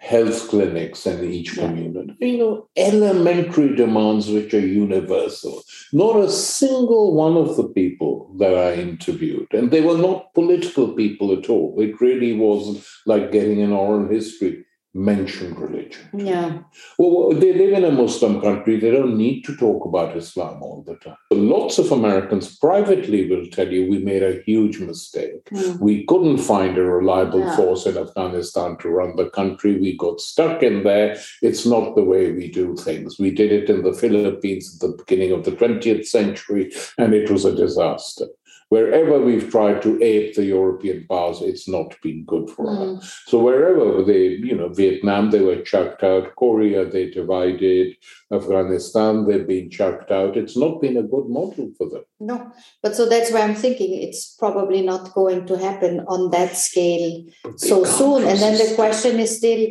[0.00, 2.14] health clinics in each community.
[2.20, 5.62] You know, elementary demands which are universal.
[5.92, 10.94] Not a single one of the people that I interviewed, and they were not political
[10.94, 11.74] people at all.
[11.78, 16.08] It really was like getting an oral history mention religion.
[16.12, 16.58] Yeah.
[16.98, 18.78] Well, they live in a Muslim country.
[18.78, 21.16] They don't need to talk about Islam all the time.
[21.30, 25.44] Lots of Americans privately will tell you we made a huge mistake.
[25.50, 25.80] Mm.
[25.80, 27.56] We couldn't find a reliable yeah.
[27.56, 29.78] force in Afghanistan to run the country.
[29.78, 31.16] We got stuck in there.
[31.40, 33.18] It's not the way we do things.
[33.18, 37.30] We did it in the Philippines at the beginning of the 20th century, and it
[37.30, 38.26] was a disaster
[38.70, 42.98] wherever we've tried to ape the European powers, it's not been good for mm.
[42.98, 43.20] us.
[43.26, 46.34] So wherever they, you know, Vietnam, they were chucked out.
[46.36, 47.96] Korea, they divided.
[48.32, 50.36] Afghanistan, they've been chucked out.
[50.36, 52.04] It's not been a good model for them.
[52.20, 56.56] No, but so that's why I'm thinking it's probably not going to happen on that
[56.56, 57.24] scale
[57.56, 58.22] so soon.
[58.22, 59.66] And then the question is still,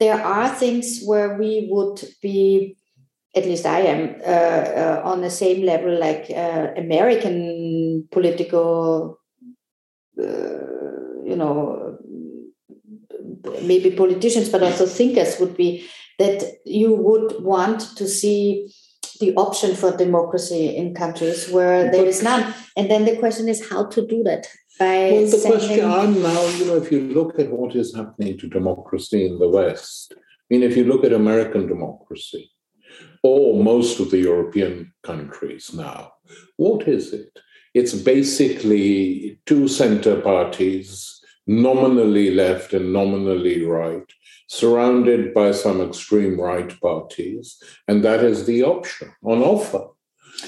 [0.00, 2.76] there are things where we would be
[3.34, 9.18] at least I am, uh, uh, on the same level like uh, American political,
[10.18, 10.24] uh,
[11.24, 11.98] you know,
[13.62, 15.86] maybe politicians, but also thinkers would be
[16.18, 18.72] that you would want to see
[19.20, 22.54] the option for democracy in countries where there is none.
[22.76, 24.46] And then the question is how to do that.
[24.78, 28.48] By well, the question now, you know, if you look at what is happening to
[28.48, 30.20] democracy in the West, I
[30.50, 32.52] mean, if you look at American democracy,
[33.22, 36.12] or most of the European countries now.
[36.56, 37.38] What is it?
[37.74, 44.10] It's basically two center parties, nominally left and nominally right,
[44.48, 49.86] surrounded by some extreme right parties, and that is the option on offer.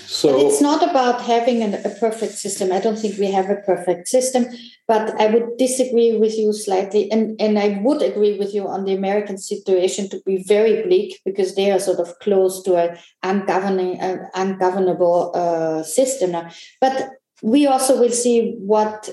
[0.06, 2.72] So but it's not about having an, a perfect system.
[2.72, 4.46] I don't think we have a perfect system,
[4.86, 8.84] but I would disagree with you slightly, and and I would agree with you on
[8.84, 12.98] the American situation to be very bleak because they are sort of close to an
[13.24, 16.36] ungoverning, uh, ungovernable uh, system.
[16.80, 17.10] But
[17.42, 19.10] we also will see what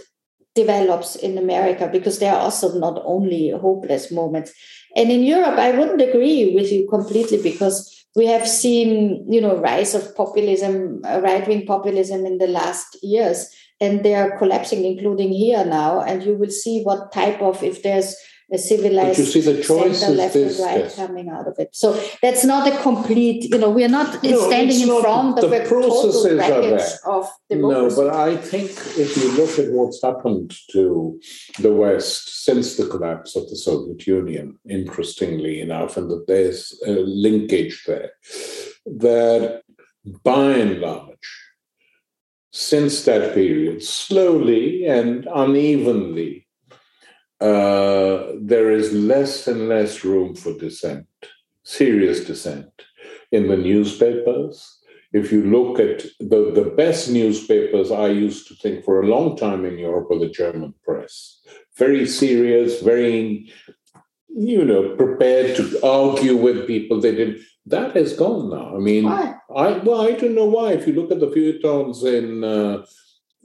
[0.58, 4.52] develops in America because there are also not only hopeless moments.
[4.98, 9.56] And in Europe, I wouldn't agree with you completely because we have seen, you know,
[9.58, 13.48] rise of populism, uh, right wing populism in the last years,
[13.80, 16.02] and they are collapsing, including here now.
[16.02, 18.16] And you will see what type of if there's
[18.52, 20.96] a civilized but you see the choice center, left this, and right yes.
[20.96, 21.70] coming out of it.
[21.74, 25.40] So that's not a complete, you know, we are not No, standing in not- front
[25.40, 27.12] of the a total processes are wreckage there.
[27.14, 31.20] of No, but I think if you look at what's happened to
[31.60, 36.92] the West since the collapse of the Soviet Union, interestingly enough, and that there's a
[36.92, 38.12] linkage there,
[38.86, 39.64] that
[40.24, 41.28] by and large,
[42.54, 46.47] since that period, slowly and unevenly,
[47.40, 51.08] uh, there is less and less room for dissent,
[51.64, 52.72] serious dissent,
[53.32, 54.80] in the newspapers.
[55.14, 59.38] If you look at the, the best newspapers, I used to think for a long
[59.38, 61.42] time in Europe were the German press.
[61.78, 63.52] Very serious, very,
[64.28, 67.00] you know, prepared to argue with people.
[67.00, 67.40] They did.
[67.66, 68.76] That is gone now.
[68.76, 69.36] I mean, Why?
[69.56, 70.74] I well, I don't know why.
[70.74, 72.86] If you look at the feuilletons in uh,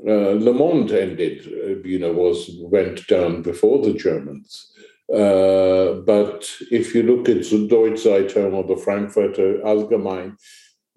[0.07, 4.69] uh, Le Monde ended, uh, you know, was went down before the Germans.
[5.13, 10.37] Uh, but if you look at the Deutsche Zeitung or the Frankfurter Allgemein,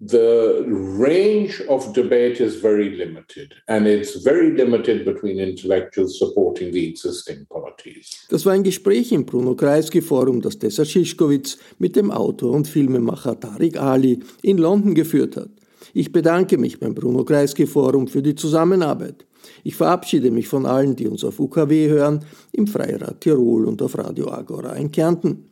[0.00, 6.86] the range of debate is very limited, and it's very limited between intellectuals supporting the
[6.86, 8.26] existing parties.
[8.28, 12.68] Das war ein Gespräch im Bruno Kreisky Forum, das Tessa Szyszkowitz mit dem Autor und
[12.68, 15.50] Filmemacher Tariq Ali in London geführt hat.
[15.98, 19.24] Ich bedanke mich beim Bruno Kreisky Forum für die Zusammenarbeit.
[19.64, 22.20] Ich verabschiede mich von allen, die uns auf UKW hören,
[22.52, 25.46] im Freirad Tirol und auf Radio Agora in Kärnten.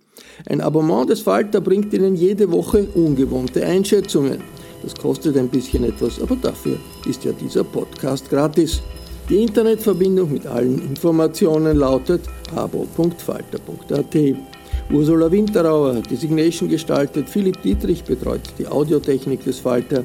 [0.47, 4.43] Ein Abonnement des Falter bringt Ihnen jede Woche ungewohnte Einschätzungen.
[4.83, 6.77] Das kostet ein bisschen etwas, aber dafür
[7.09, 8.83] ist ja dieser Podcast gratis.
[9.31, 12.21] Die Internetverbindung mit allen Informationen lautet
[12.55, 14.17] abo.falter.at.
[14.93, 20.05] Ursula Winterauer hat die Signation gestaltet, Philipp Dietrich betreut die Audiotechnik des Falter.